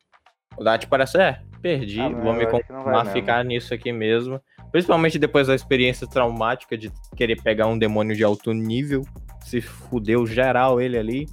[0.57, 3.13] O Nat parece, é, perdi, Ah, vou me conformar, mesmo.
[3.13, 4.41] ficar nisso aqui mesmo.
[4.71, 9.03] Principalmente depois da experiência traumática de querer pegar um demônio de alto nível.
[9.45, 11.27] Se fudeu geral ele ali.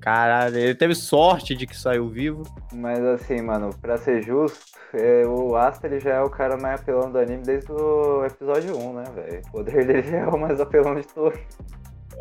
[0.00, 2.42] Caralho, ele teve sorte de que saiu vivo.
[2.72, 4.58] Mas assim, mano, pra ser justo,
[4.92, 8.76] é, o Asta ele já é o cara mais apelão do anime desde o episódio
[8.76, 9.42] 1, né, velho?
[9.48, 11.38] O poder dele já é o mais apelão de todos.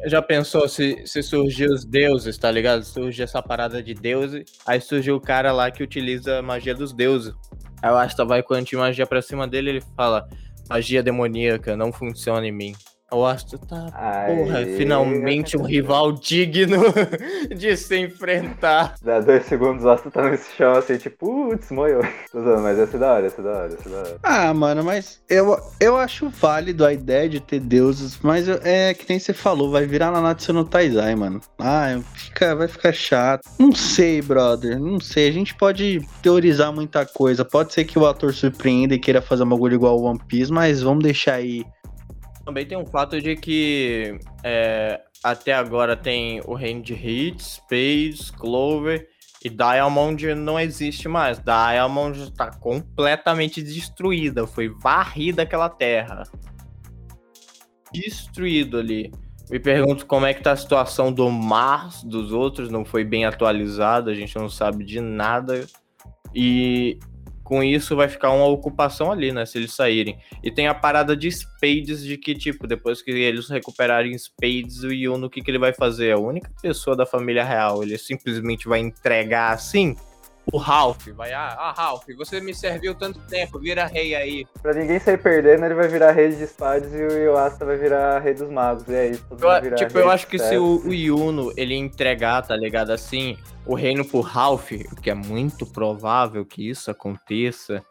[0.06, 2.84] Já pensou se, se surgir os deuses, tá ligado?
[2.84, 6.91] Surge essa parada de deuses, aí surge o cara lá que utiliza a magia dos
[6.91, 7.34] deuses.
[7.82, 10.28] Aí o Asta vai com a antimagia pra cima dele ele fala:
[10.70, 12.74] magia demoníaca não funciona em mim.
[13.14, 13.91] O Asta tá.
[14.26, 16.78] Porra, Aí, finalmente um rival digno
[17.53, 18.95] de se enfrentar.
[19.03, 22.01] Dá dois segundos, o Asta tá nesse chão assim, tipo, putz, moiou.
[22.62, 24.18] Mas essa é da hora, essa é da hora, essa é da hora.
[24.24, 28.93] Ah, mano, mas eu, eu acho válido a ideia de ter deuses, mas eu- é
[28.93, 31.41] que nem você falou, vai virar Nanatsu no Taizai, mano.
[31.59, 33.41] Ah, fica, vai ficar chato.
[33.59, 35.28] Não sei, brother, não sei.
[35.28, 37.43] A gente pode teorizar muita coisa.
[37.43, 40.49] Pode ser que o ator surpreenda e queira fazer um bagulho igual ao One Piece,
[40.51, 41.66] mas vamos deixar aí.
[42.52, 48.30] Também tem um fato de que é, até agora tem o reino de Hits, Spades,
[48.30, 49.08] Clover
[49.41, 51.39] e Diamond não existe mais.
[51.39, 56.24] Diamond está completamente destruída, foi varrida aquela terra.
[57.89, 59.14] Destruído ali.
[59.49, 63.24] Me pergunto como é que tá a situação do Mars dos outros, não foi bem
[63.24, 65.66] atualizado, a gente não sabe de nada.
[66.36, 66.99] E
[67.52, 70.18] com isso vai ficar uma ocupação ali, né, se eles saírem.
[70.41, 74.93] E tem a parada de Spades, de que, tipo, depois que eles recuperarem Spades, o
[74.93, 76.14] Yuno, o que, que ele vai fazer?
[76.14, 77.84] A única pessoa da família real.
[77.84, 79.97] Ele simplesmente vai entregar assim?
[80.52, 84.46] O Ralph vai, ah, ah, Ralph, você me serviu tanto tempo, vira rei aí.
[84.62, 88.20] Pra ninguém sair perdendo, ele vai virar rei de espadas e o Asta vai virar
[88.20, 88.88] rei dos magos.
[88.88, 92.56] E é isso, Eu, tipo, eu acho que se o, o Yuno, ele entregar, tá
[92.56, 97.86] ligado, assim, o reino pro Ralph, o que é muito provável que isso aconteça,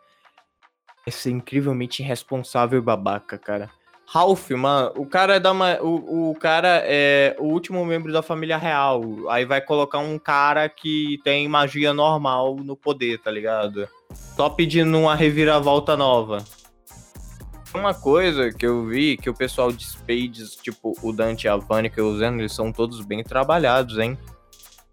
[1.07, 3.71] vai ser incrivelmente irresponsável e babaca, cara.
[4.13, 8.57] Ralph, mano, o cara é da o, o cara é o último membro da família
[8.57, 9.05] real.
[9.29, 13.89] Aí vai colocar um cara que tem magia normal no poder, tá ligado?
[14.35, 16.45] Só pedindo uma reviravolta nova.
[17.73, 21.55] Uma coisa que eu vi que o pessoal de Spades, tipo o Dante e a
[21.57, 24.19] Vanica usando, eles são todos bem trabalhados, hein?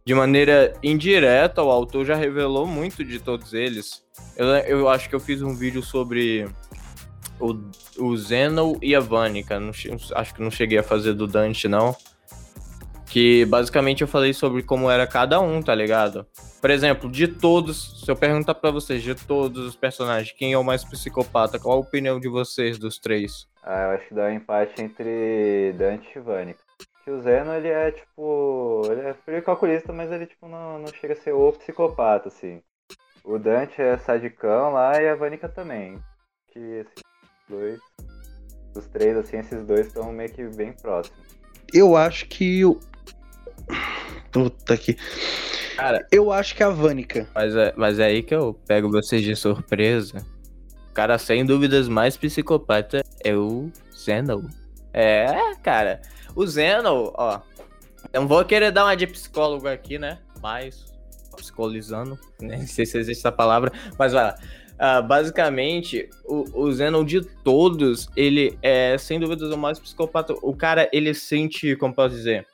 [0.06, 4.06] De maneira indireta, o autor já revelou muito de todos eles.
[4.36, 6.48] Eu, eu acho que eu fiz um vídeo sobre
[7.40, 7.56] o,
[8.00, 9.60] o Zeno e a Vanica.
[9.60, 9.72] Não
[10.16, 11.96] acho que não cheguei a fazer do Dante, não.
[13.06, 16.26] Que basicamente eu falei sobre como era cada um, tá ligado?
[16.60, 20.58] Por exemplo, de todos, se eu perguntar pra vocês, de todos os personagens, quem é
[20.58, 21.60] o mais psicopata?
[21.60, 23.48] Qual a opinião de vocês dos três?
[23.64, 26.60] Ah, eu acho que dá um empate entre Dante e Vanica.
[27.04, 28.82] Que o Zeno, ele é tipo.
[28.90, 32.62] Ele é frio calculista, mas ele tipo não, não chega a ser o psicopata, assim.
[33.24, 36.02] O Dante é sadicão lá e a Vanica também.
[36.48, 37.02] Que assim,
[37.50, 37.80] dois.
[38.76, 41.20] Os três, assim, esses dois estão meio que bem próximos.
[41.74, 42.80] Eu acho que o.
[44.32, 44.96] Puta que.
[45.76, 47.28] Cara, Eu acho que é a Vânica.
[47.36, 50.26] mas é, mas é aí que eu pego vocês de surpresa.
[50.90, 54.50] O cara, sem dúvidas, mais psicopata é o Zeno.
[54.94, 56.02] É, cara.
[56.36, 57.42] O Zeno, ó.
[58.14, 60.20] Eu não vou querer dar uma de psicólogo aqui, né?
[60.42, 60.86] Mas.
[61.36, 62.18] Psicolizando.
[62.42, 63.72] Nem sei se existe essa palavra.
[63.98, 64.36] Mas vai lá.
[64.80, 70.34] Ah, basicamente, o, o Zeno de todos, ele é, sem dúvidas, o mais psicopata.
[70.42, 72.46] O cara, ele sente, como posso dizer?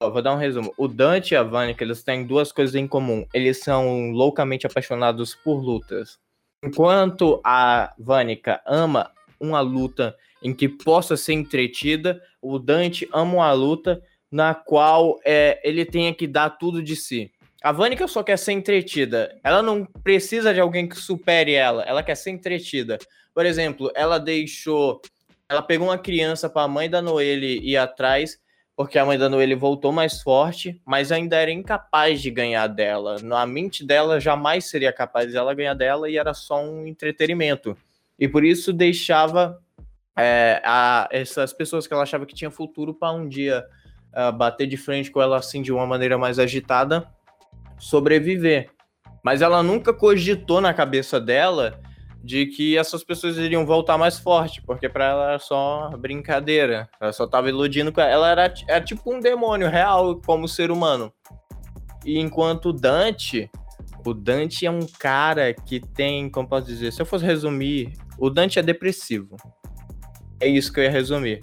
[0.00, 0.72] Ó, vou dar um resumo.
[0.78, 3.26] O Dante e a Vanica, eles têm duas coisas em comum.
[3.34, 6.18] Eles são loucamente apaixonados por lutas.
[6.64, 9.10] Enquanto a Vanica ama
[9.40, 15.60] uma luta em que possa ser entretida, o Dante ama uma luta na qual é,
[15.64, 17.32] ele tenha que dar tudo de si.
[17.62, 19.38] A Vanica só quer ser entretida.
[19.44, 21.82] Ela não precisa de alguém que supere ela.
[21.84, 22.98] Ela quer ser entretida.
[23.34, 25.00] Por exemplo, ela deixou.
[25.48, 28.38] Ela pegou uma criança para a mãe da Noelle ir atrás,
[28.74, 33.16] porque a mãe da Noelle voltou mais forte, mas ainda era incapaz de ganhar dela.
[33.22, 37.76] Na mente dela, jamais seria capaz de ela ganhar dela e era só um entretenimento.
[38.18, 39.60] E por isso deixava
[40.16, 43.64] é, a, essas pessoas que ela achava que tinha futuro para um dia
[44.12, 47.08] ah, bater de frente com ela assim de uma maneira mais agitada,
[47.82, 48.70] sobreviver.
[49.24, 51.80] Mas ela nunca cogitou na cabeça dela
[52.22, 56.88] de que essas pessoas iriam voltar mais forte, porque para ela era só brincadeira.
[57.00, 58.30] Ela só tava iludindo ela.
[58.30, 61.12] Era, era tipo um demônio real como ser humano.
[62.04, 63.50] E enquanto Dante,
[64.06, 68.30] o Dante é um cara que tem, como posso dizer, se eu fosse resumir, o
[68.30, 69.36] Dante é depressivo.
[70.40, 71.40] É isso que eu ia resumir.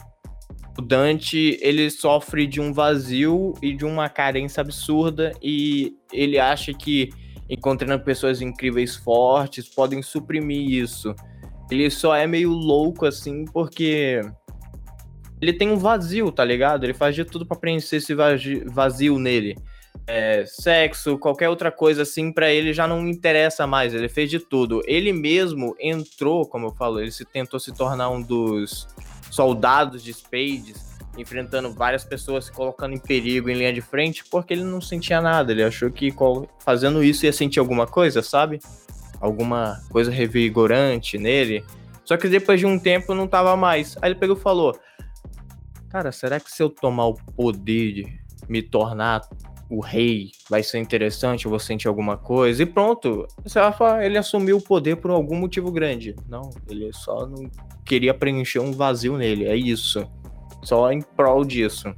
[0.80, 6.74] O Dante, ele sofre de um vazio e de uma carência absurda e ele acha
[6.74, 7.10] que
[7.50, 11.14] encontrando pessoas incríveis fortes podem suprimir isso.
[11.70, 14.22] Ele só é meio louco assim porque
[15.42, 16.86] ele tem um vazio, tá ligado?
[16.86, 18.16] Ele faz de tudo pra preencher esse
[18.66, 19.58] vazio nele.
[20.08, 23.94] É, sexo, qualquer outra coisa assim, pra ele já não interessa mais.
[23.94, 24.82] Ele fez de tudo.
[24.88, 28.88] Ele mesmo entrou, como eu falo, ele se tentou se tornar um dos
[29.30, 34.54] soldados de Spades, enfrentando várias pessoas, se colocando em perigo em linha de frente, porque
[34.54, 35.52] ele não sentia nada.
[35.52, 36.14] Ele achou que
[36.60, 38.60] fazendo isso ia sentir alguma coisa, sabe?
[39.20, 41.64] Alguma coisa revigorante nele.
[42.06, 43.98] Só que depois de um tempo não tava mais.
[44.02, 44.80] Aí ele pegou e falou:
[45.90, 49.22] Cara, será que se eu tomar o poder de me tornar
[49.70, 51.46] o rei vai ser interessante?
[51.46, 52.64] Eu vou sentir alguma coisa?
[52.64, 53.28] E pronto.
[53.44, 56.16] Você vai falar, ele assumiu o poder por algum motivo grande.
[56.28, 57.50] Não, ele só não
[57.86, 59.46] queria preencher um vazio nele.
[59.46, 60.10] É isso.
[60.64, 61.94] Só em prol disso.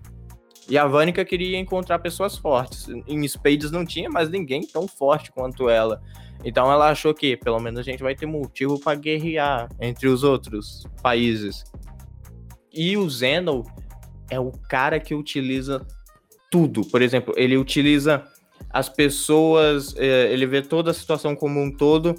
[0.69, 2.87] E a Vânica queria encontrar pessoas fortes.
[3.07, 6.01] Em Spades não tinha mais ninguém tão forte quanto ela.
[6.43, 10.23] Então ela achou que pelo menos a gente vai ter motivo para guerrear entre os
[10.23, 11.63] outros países.
[12.73, 13.63] E o Zeno
[14.29, 15.85] é o cara que utiliza
[16.51, 16.85] tudo.
[16.85, 18.23] Por exemplo, ele utiliza
[18.69, 22.13] as pessoas, eh, ele vê toda a situação como um todo.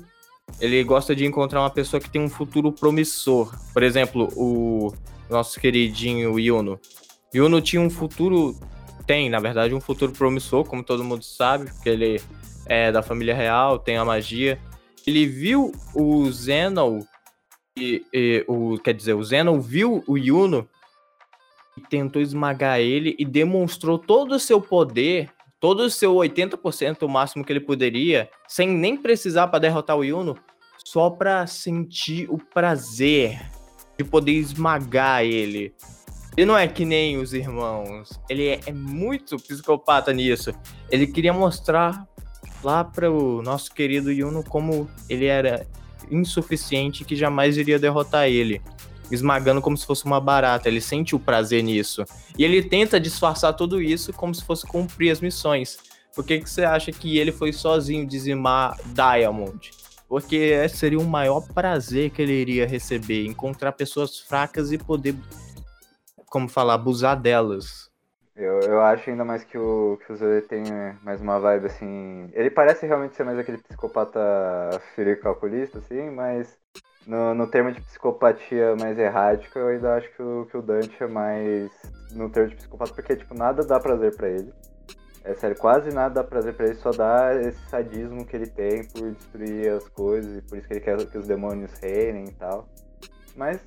[0.61, 3.55] Ele gosta de encontrar uma pessoa que tem um futuro promissor.
[3.72, 4.93] Por exemplo, o
[5.30, 6.80] nosso queridinho Yuno.
[7.33, 8.57] Yuno tinha um futuro,
[9.07, 12.20] tem, na verdade, um futuro promissor, como todo mundo sabe, porque ele
[12.66, 14.59] é da família real, tem a magia.
[15.07, 17.07] Ele viu o Zeno
[17.76, 20.68] e, e o quer dizer, o Zeno viu o Yuno
[21.93, 25.28] tentou esmagar ele e demonstrou todo o seu poder,
[25.61, 30.03] todo o seu 80% o máximo que ele poderia, sem nem precisar para derrotar o
[30.03, 30.34] Yuno,
[30.82, 33.43] só para sentir o prazer
[33.99, 35.74] de poder esmagar ele.
[36.34, 38.18] Ele não é que nem os irmãos.
[38.26, 40.51] Ele é, é muito psicopata nisso.
[40.90, 42.09] Ele queria mostrar
[42.64, 45.66] lá para o nosso querido Yuno como ele era
[46.11, 48.62] insuficiente que jamais iria derrotar ele.
[49.14, 50.68] Esmagando como se fosse uma barata.
[50.68, 52.04] Ele sente o prazer nisso.
[52.38, 55.78] E ele tenta disfarçar tudo isso como se fosse cumprir as missões.
[56.14, 59.70] Por que, que você acha que ele foi sozinho dizimar Diamond?
[60.08, 63.24] Porque seria o maior prazer que ele iria receber.
[63.26, 65.14] Encontrar pessoas fracas e poder,
[66.26, 67.90] como falar, abusar delas.
[68.34, 70.62] Eu, eu acho ainda mais que o, que o Zé tem
[71.02, 72.30] mais uma vibe assim.
[72.32, 74.20] Ele parece realmente ser mais aquele psicopata
[74.94, 76.58] frio calculista, assim, mas
[77.07, 81.03] no, no termo de psicopatia mais errática, eu ainda acho que o, que o Dante
[81.03, 81.70] é mais
[82.12, 84.53] no termo de psicopata, porque tipo, nada dá prazer pra ele.
[85.24, 88.84] É sério, quase nada dá prazer pra ele, só dá esse sadismo que ele tem
[88.88, 92.32] por destruir as coisas e por isso que ele quer que os demônios reinem e
[92.32, 92.68] tal.
[93.36, 93.61] Mas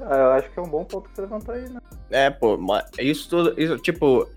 [0.00, 1.80] ah, eu acho que é um bom ponto que você levantou aí, né?
[2.10, 3.54] É, pô, mas isso tudo.
[3.60, 4.28] Isso, tipo,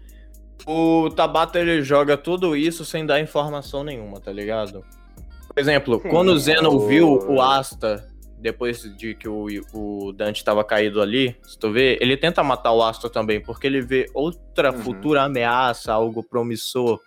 [0.65, 4.85] o Tabata ele joga tudo isso sem dar informação nenhuma, tá ligado?
[5.47, 8.07] Por exemplo, Sim, quando o Zeno o- viu o Asta,
[8.39, 12.71] depois de que o, o Dante tava caído ali, se tu vê, ele tenta matar
[12.71, 14.81] o Asta também, porque ele vê outra Uhum.
[14.81, 16.99] futura ameaça, algo promissor.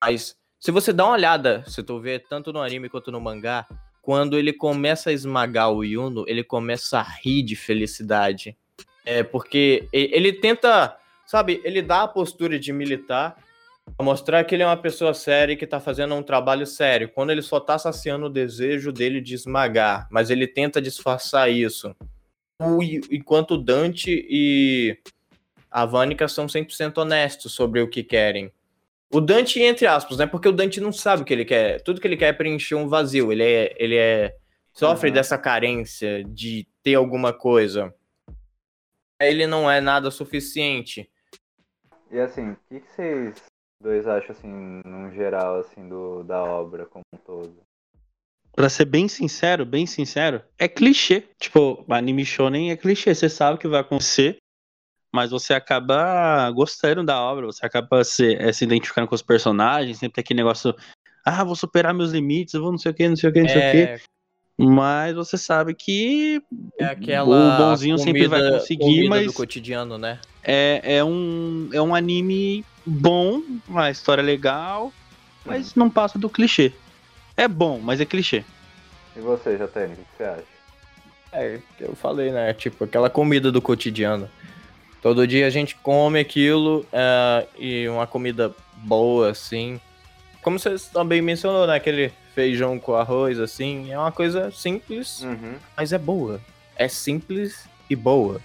[0.00, 3.66] Mas se você dá uma olhada, se tu vê tanto no anime quanto no mangá,
[4.00, 8.56] quando ele começa a esmagar o Yuno, ele começa a rir de felicidade.
[9.04, 10.96] É porque ele tenta,
[11.26, 13.36] sabe, ele dá a postura de militar
[14.00, 17.30] mostrar que ele é uma pessoa séria e que tá fazendo um trabalho sério, quando
[17.30, 21.94] ele só tá saciando o desejo dele de esmagar, mas ele tenta disfarçar isso.
[23.10, 24.98] Enquanto Dante e
[25.70, 28.52] a Vânica são 100% honestos sobre o que querem.
[29.12, 30.26] O Dante, entre aspas, né?
[30.26, 31.80] Porque o Dante não sabe o que ele quer.
[31.82, 33.30] Tudo que ele quer é preencher um vazio.
[33.30, 33.74] Ele é.
[33.78, 34.36] Ele é
[34.72, 35.14] sofre uhum.
[35.14, 37.94] dessa carência de ter alguma coisa.
[39.20, 41.08] Ele não é nada suficiente.
[42.10, 43.53] E assim, o que, que vocês
[43.84, 44.48] dois acham, assim,
[44.84, 47.54] no geral, assim, do, da obra como um todo?
[48.56, 51.28] Pra ser bem sincero, bem sincero, é clichê.
[51.38, 53.14] Tipo, anime shonen é clichê.
[53.14, 54.38] Você sabe o que vai acontecer
[55.14, 59.96] mas você acaba gostando da obra, você acaba se, é, se identificando com os personagens,
[59.96, 60.74] sempre tem aquele negócio,
[61.24, 63.40] ah, vou superar meus limites, eu vou não sei o que, não sei o que,
[63.40, 64.04] não sei o que.
[64.58, 64.64] É.
[64.64, 66.42] Mas você sabe que
[66.78, 70.20] é aquela o bonzinho comida, sempre vai conseguir, mas do cotidiano, né?
[70.42, 74.92] É, é um é um anime bom, uma história legal,
[75.44, 76.72] mas não passa do clichê.
[77.36, 78.44] É bom, mas é clichê.
[79.16, 80.44] E você, Jatene, o que você acha?
[81.32, 82.52] É, eu falei, né?
[82.52, 84.28] Tipo, aquela comida do cotidiano.
[85.02, 89.80] Todo dia a gente come aquilo uh, e uma comida boa, assim.
[90.42, 91.74] Como você também mencionou, né?
[91.74, 93.92] Aquele feijão com arroz, assim.
[93.92, 95.54] É uma coisa simples, uhum.
[95.76, 96.40] mas é boa.
[96.76, 98.40] É simples e boa.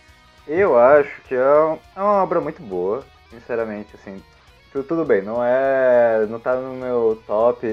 [0.48, 4.22] Eu acho que é, é uma obra muito boa, sinceramente, assim.
[4.72, 6.26] Tudo bem, não é.
[6.30, 7.66] Não tá no meu top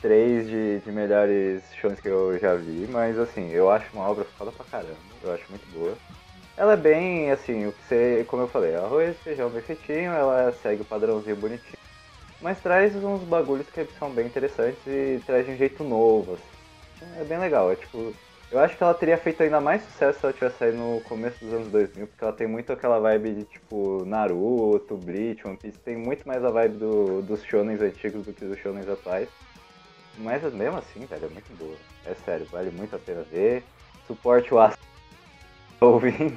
[0.00, 4.24] 3 de, de melhores shows que eu já vi, mas assim, eu acho uma obra
[4.38, 4.96] foda pra caramba.
[5.22, 5.94] Eu acho muito boa.
[6.56, 10.52] Ela é bem, assim, o que você, como eu falei, arroz, feijão bem feitinho, ela
[10.62, 11.81] segue o padrãozinho bonitinho.
[12.42, 16.52] Mas traz uns bagulhos que são bem interessantes e traz de um jeito novo, assim.
[17.20, 18.12] É bem legal, é tipo...
[18.50, 21.42] Eu acho que ela teria feito ainda mais sucesso se ela tivesse saído no começo
[21.42, 25.78] dos anos 2000, porque ela tem muito aquela vibe de, tipo, Naruto, Bleach, One Piece,
[25.78, 29.26] tem muito mais a vibe do, dos shonens antigos do que dos shonens atuais.
[30.18, 31.76] Mas mesmo assim, velho, é muito boa.
[32.04, 33.64] É sério, vale muito a pena ver.
[34.06, 34.76] Suporte o aço
[35.80, 36.36] ouvindo,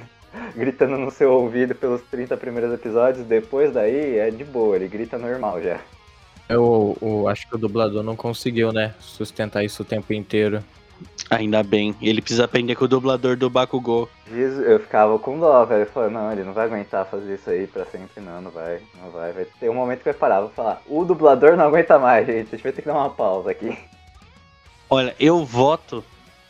[0.54, 5.18] gritando no seu ouvido pelos 30 primeiros episódios, depois daí é de boa, ele grita
[5.18, 5.78] normal já.
[6.48, 10.62] Eu, eu acho que o dublador não conseguiu, né, sustentar isso o tempo inteiro.
[11.28, 14.08] Ainda bem, ele precisa aprender com o dublador do Bakugou.
[14.30, 15.84] Eu ficava com dó, velho.
[15.86, 19.10] Falei, não, ele não vai aguentar fazer isso aí pra sempre, não, não vai, não
[19.10, 19.32] vai.
[19.32, 22.48] Vai ter um momento que vai parar, vou falar, o dublador não aguenta mais, gente.
[22.48, 23.76] A gente vai ter que dar uma pausa aqui.
[24.88, 26.04] Olha, eu voto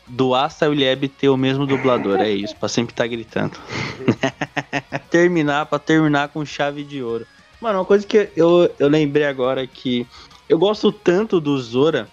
[0.07, 3.57] do Asta Lieb ter o mesmo dublador, é isso, pra sempre estar tá gritando.
[5.09, 7.25] terminar, pra terminar com chave de ouro.
[7.59, 10.05] Mano, uma coisa que eu, eu lembrei agora é que
[10.47, 12.07] eu gosto tanto do Zora,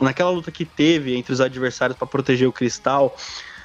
[0.00, 3.16] naquela luta que teve entre os adversários para proteger o cristal,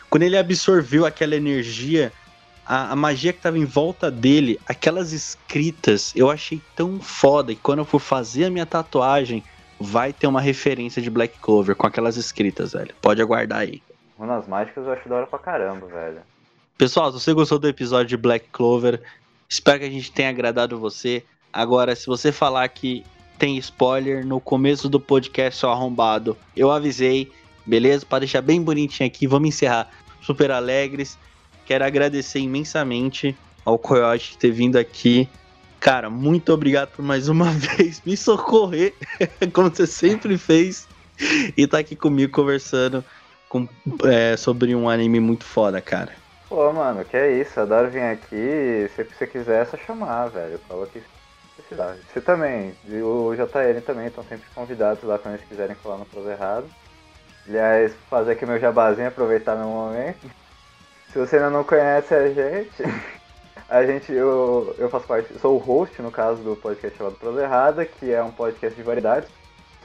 [0.10, 2.12] quando ele absorveu aquela energia,
[2.66, 7.62] a, a magia que tava em volta dele, aquelas escritas, eu achei tão foda que
[7.62, 9.44] quando eu for fazer a minha tatuagem,
[9.80, 12.94] vai ter uma referência de Black Clover com aquelas escritas, velho.
[13.02, 13.82] Pode aguardar aí.
[14.18, 16.22] Runas mágicas eu acho da hora pra caramba, velho.
[16.78, 19.02] Pessoal, se você gostou do episódio de Black Clover,
[19.54, 21.24] espero que a gente tenha agradado você.
[21.52, 23.06] Agora, se você falar que
[23.38, 27.32] tem spoiler no começo do podcast seu arrombado, eu avisei,
[27.66, 28.06] beleza?
[28.06, 29.90] Para deixar bem bonitinho aqui, vamos encerrar
[30.22, 31.18] super alegres.
[31.66, 35.30] Quero agradecer imensamente ao Coyote ter vindo aqui
[35.80, 38.94] Cara, muito obrigado por mais uma vez me socorrer,
[39.52, 40.88] como você sempre fez,
[41.58, 43.04] e tá aqui comigo conversando
[43.50, 43.68] com,
[44.06, 46.23] é, sobre um anime muito foda, cara.
[46.54, 50.60] Pô, mano, que é isso, adoro vir aqui, se você quiser é só chamar, velho,
[50.68, 51.02] fala que
[51.56, 51.98] precisar.
[52.14, 56.06] Você também, e o JL também estão sempre convidados lá quando eles quiserem falar no
[56.06, 56.68] Prosa Errado.
[57.48, 60.30] Aliás, fazer aqui meu jabazinho, aproveitar meu momento.
[61.12, 62.84] Se você ainda não conhece a gente,
[63.68, 67.42] A gente, eu, eu faço parte, sou o host, no caso, do podcast chamado Prosa
[67.42, 69.28] Errada, que é um podcast de variedades.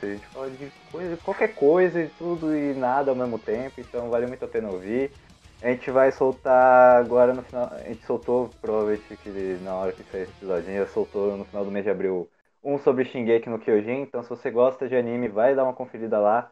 [0.02, 4.10] A gente fala de coisa, qualquer coisa e tudo e nada ao mesmo tempo, então
[4.10, 5.10] vale muito a pena ouvir.
[5.60, 7.70] A gente vai soltar agora no final.
[7.72, 11.36] A gente soltou, provavelmente que na hora que sair esse episódio, a gente já soltou
[11.36, 12.28] no final do mês de abril
[12.62, 14.02] um sobre Shingeki no Kyojin.
[14.02, 16.50] Então, se você gosta de anime, vai dar uma conferida lá.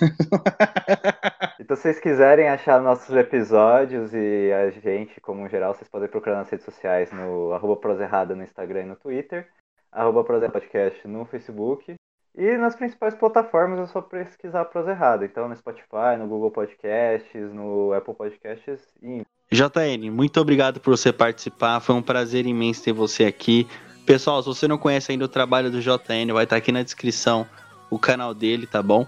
[1.58, 6.36] então, se vocês quiserem achar nossos episódios e a gente, como geral, vocês podem procurar
[6.36, 9.48] nas redes sociais no arroba proserrada no Instagram e no Twitter,
[9.90, 11.94] arroba Podcast no Facebook.
[12.36, 15.24] E nas principais plataformas é só pesquisar Prosa Errada.
[15.24, 19.22] Então no Spotify, no Google Podcasts, no Apple Podcasts e.
[19.52, 21.80] JN, muito obrigado por você participar.
[21.80, 23.66] Foi um prazer imenso ter você aqui.
[24.06, 27.46] Pessoal, se você não conhece ainda o trabalho do JN, vai estar aqui na descrição
[27.90, 29.06] o canal dele, tá bom?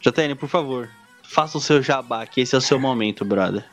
[0.00, 0.88] JN, por favor,
[1.22, 3.64] faça o seu jabá, que esse é o seu momento, brother.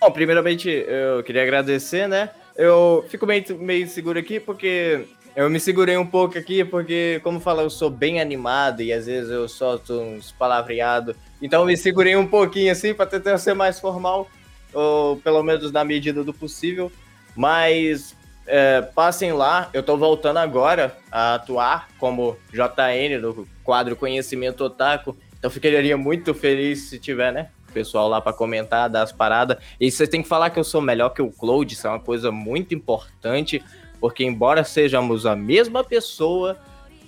[0.00, 2.30] Bom, primeiramente eu queria agradecer, né?
[2.56, 5.06] Eu fico meio, meio seguro aqui porque
[5.36, 9.04] eu me segurei um pouco aqui porque, como fala, eu sou bem animado e às
[9.04, 11.14] vezes eu solto uns palavreados.
[11.42, 14.30] Então eu me segurei um pouquinho assim para tentar ser mais formal,
[14.72, 16.90] ou pelo menos na medida do possível.
[17.36, 18.16] Mas
[18.46, 25.14] é, passem lá, eu tô voltando agora a atuar como JN do quadro Conhecimento Otaku.
[25.38, 27.50] Então ficaria muito feliz se tiver, né?
[27.74, 29.58] Pessoal lá para comentar, dar as paradas.
[29.78, 32.00] E vocês têm que falar que eu sou melhor que o Cloud, isso é uma
[32.00, 33.62] coisa muito importante,
[34.00, 36.58] porque embora sejamos a mesma pessoa,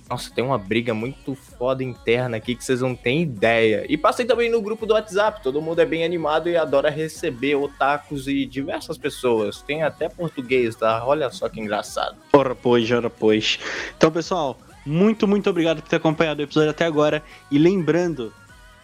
[0.09, 3.85] nossa, tem uma briga muito foda interna aqui que vocês não têm ideia.
[3.87, 5.43] E passei também no grupo do WhatsApp.
[5.43, 9.61] Todo mundo é bem animado e adora receber otakus e diversas pessoas.
[9.61, 11.05] Tem até português, tá?
[11.05, 12.17] Olha só que engraçado.
[12.33, 13.59] Ora pois, ora pois.
[13.95, 17.21] Então, pessoal, muito, muito obrigado por ter acompanhado o episódio até agora.
[17.51, 18.33] E lembrando,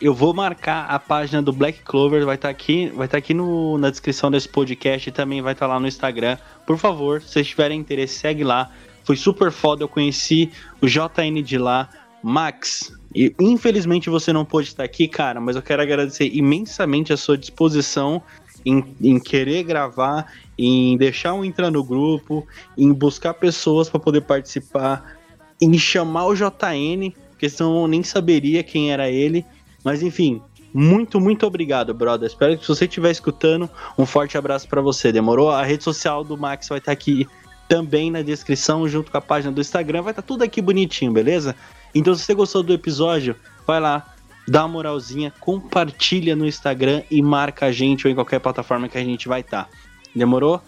[0.01, 3.17] eu vou marcar a página do Black Clover, vai estar tá aqui, vai estar tá
[3.17, 6.37] aqui no, na descrição desse podcast e também vai estar tá lá no Instagram.
[6.65, 8.71] Por favor, se vocês tiverem interesse, segue lá
[9.05, 9.83] foi super foda.
[9.83, 11.87] Eu conheci o JN de lá.
[12.27, 17.17] Max, e infelizmente você não pôde estar aqui, cara, mas eu quero agradecer imensamente a
[17.17, 18.19] sua disposição
[18.65, 24.21] em, em querer gravar, em deixar um entrar no grupo, em buscar pessoas para poder
[24.21, 25.19] participar,
[25.61, 29.45] em chamar o JN, porque senão eu nem saberia quem era ele.
[29.85, 30.41] Mas enfim,
[30.73, 32.27] muito, muito obrigado, brother.
[32.27, 35.11] Espero que se você estiver escutando, um forte abraço para você.
[35.11, 35.51] Demorou?
[35.51, 37.27] A rede social do Max vai estar aqui
[37.69, 40.01] também na descrição, junto com a página do Instagram.
[40.01, 41.55] Vai estar tá tudo aqui bonitinho, beleza?
[41.93, 44.13] Então, se você gostou do episódio, vai lá,
[44.47, 48.97] dá uma moralzinha, compartilha no Instagram e marca a gente ou em qualquer plataforma que
[48.97, 49.65] a gente vai estar.
[49.65, 49.69] Tá.
[50.15, 50.61] Demorou?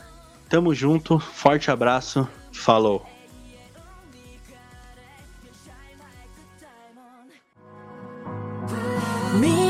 [0.47, 3.16] Tamo junto, forte abraço, falou!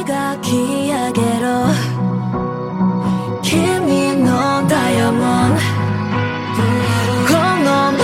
[0.07, 0.55] 描き
[0.87, 1.67] 上げろ。
[3.43, 4.29] 君の
[4.67, 5.57] ダイヤモン
[7.27, 7.97] このまま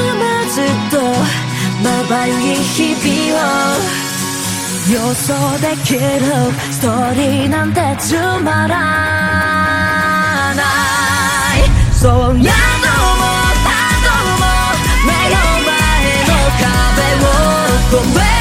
[0.51, 0.95] ずっと
[1.82, 3.41] まばゆい日々を
[4.91, 5.32] 予想
[5.62, 6.01] できる
[6.72, 8.76] ストーリーなんてつまら
[10.56, 10.62] な
[11.58, 11.64] い。
[11.93, 12.51] そりゃども
[13.64, 13.70] た
[14.04, 14.10] ど
[14.41, 14.43] も
[15.08, 15.36] 目の
[15.68, 15.80] 前
[16.28, 16.68] の壁
[17.26, 18.33] を越え